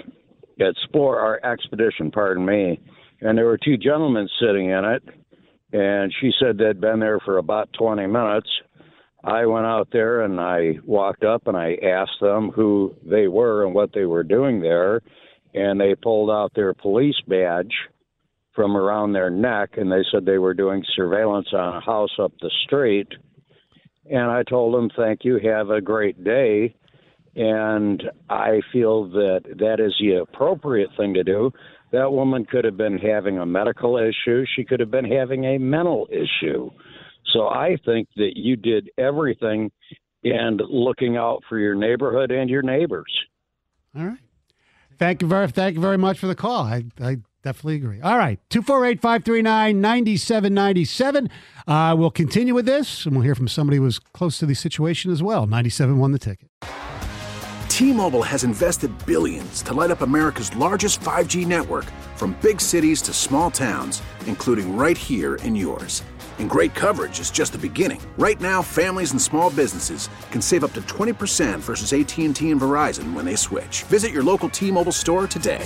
Explorer 0.60 1.22
or 1.22 1.46
Expedition, 1.46 2.12
pardon 2.12 2.46
me, 2.46 2.82
and 3.22 3.38
there 3.38 3.46
were 3.46 3.58
two 3.58 3.78
gentlemen 3.78 4.28
sitting 4.42 4.70
in 4.70 4.84
it. 4.84 5.04
And 5.72 6.14
she 6.22 6.32
said 6.38 6.58
they'd 6.58 6.80
been 6.80 7.00
there 7.00 7.20
for 7.20 7.38
about 7.38 7.70
20 7.78 8.06
minutes. 8.08 8.50
I 9.24 9.46
went 9.46 9.66
out 9.66 9.88
there 9.92 10.22
and 10.22 10.40
I 10.40 10.76
walked 10.86 11.24
up 11.24 11.48
and 11.48 11.58
I 11.58 11.76
asked 11.82 12.20
them 12.22 12.52
who 12.52 12.94
they 13.04 13.28
were 13.28 13.66
and 13.66 13.74
what 13.74 13.92
they 13.94 14.06
were 14.06 14.24
doing 14.24 14.62
there. 14.62 15.02
And 15.54 15.80
they 15.80 15.96
pulled 15.96 16.30
out 16.30 16.52
their 16.54 16.74
police 16.74 17.20
badge 17.28 17.74
from 18.54 18.78
around 18.78 19.14
their 19.14 19.30
neck 19.30 19.72
and 19.78 19.92
they 19.92 20.04
said 20.12 20.26
they 20.26 20.38
were 20.38 20.54
doing 20.54 20.84
surveillance 20.96 21.48
on 21.54 21.78
a 21.78 21.82
house 21.82 22.18
up 22.20 22.34
the 22.42 22.52
street. 22.66 23.08
And 24.10 24.30
I 24.32 24.44
told 24.44 24.76
him, 24.76 24.90
thank 24.96 25.24
you, 25.24 25.40
have 25.44 25.70
a 25.70 25.82
great 25.82 26.24
day. 26.24 26.76
And 27.36 28.04
I 28.30 28.62
feel 28.72 29.10
that 29.10 29.42
that 29.60 29.80
is 29.80 29.94
the 30.00 30.22
appropriate 30.22 30.90
thing 30.96 31.14
to 31.16 31.24
do. 31.24 31.52
That 31.92 32.12
woman 32.12 32.46
could 32.46 32.66
have 32.66 32.78
been 32.78 32.98
having 32.98 33.40
a 33.40 33.46
medical 33.46 33.98
issue, 33.98 34.46
she 34.56 34.64
could 34.64 34.80
have 34.80 34.92
been 34.92 35.10
having 35.10 35.46
a 35.46 35.58
mental 35.58 36.08
issue. 36.12 36.70
So 37.34 37.48
I 37.48 37.78
think 37.86 38.08
that 38.16 38.34
you 38.36 38.56
did 38.56 38.90
everything 38.98 39.72
and 40.24 40.62
looking 40.70 41.18
out 41.18 41.44
for 41.48 41.60
your 41.60 41.76
neighborhood 41.76 42.32
and 42.32 42.50
your 42.50 42.62
neighbors. 42.62 43.12
All 43.98 44.06
right. 44.06 44.18
Thank 44.98 45.22
you 45.22 45.28
very, 45.28 45.48
thank 45.50 45.76
you 45.76 45.82
very 45.82 45.98
much 45.98 46.20
for 46.20 46.28
the 46.28 46.36
call. 46.36 46.64
I, 46.64 46.86
I 47.02 47.18
definitely 47.46 47.76
agree. 47.76 48.02
All 48.02 48.18
right. 48.18 48.40
248 48.50 49.00
539 49.00 49.80
9797. 49.80 51.30
Uh, 51.68 51.96
We'll 51.98 52.10
continue 52.12 52.54
with 52.54 52.66
this 52.66 53.06
and 53.06 53.16
we'll 53.16 53.24
hear 53.24 53.36
from 53.36 53.48
somebody 53.48 53.78
who 53.78 53.84
was 53.84 54.00
close 54.00 54.38
to 54.40 54.46
the 54.46 54.56
situation 54.56 55.12
as 55.12 55.22
well. 55.24 55.46
97 55.46 55.98
won 55.98 56.12
the 56.12 56.20
ticket. 56.20 56.50
T-Mobile 57.70 58.24
has 58.24 58.44
invested 58.44 58.92
billions 59.06 59.62
to 59.62 59.74
light 59.74 59.92
up 59.92 60.02
America's 60.02 60.56
largest 60.56 61.02
5G 61.02 61.46
network 61.46 61.86
from 62.16 62.36
big 62.42 62.60
cities 62.62 63.02
to 63.04 63.14
small 63.14 63.52
towns, 63.52 64.02
including 64.28 64.76
right 64.78 64.98
here 64.98 65.36
in 65.36 65.56
yours. 65.56 66.02
And 66.40 66.50
great 66.50 66.74
coverage 66.74 67.20
is 67.20 67.32
just 67.32 67.52
the 67.52 67.58
beginning. 67.58 68.02
Right 68.18 68.40
now, 68.42 68.62
families 68.62 69.12
and 69.12 69.22
small 69.22 69.50
businesses 69.50 70.10
can 70.32 70.42
save 70.42 70.64
up 70.64 70.74
to 70.74 70.82
20% 70.82 71.60
versus 71.60 71.94
AT&T 71.94 72.50
and 72.50 72.62
Verizon 72.62 73.14
when 73.14 73.26
they 73.26 73.36
switch. 73.36 73.84
Visit 73.84 74.12
your 74.12 74.24
local 74.24 74.50
T-Mobile 74.50 74.92
store 74.92 75.28
today. 75.28 75.66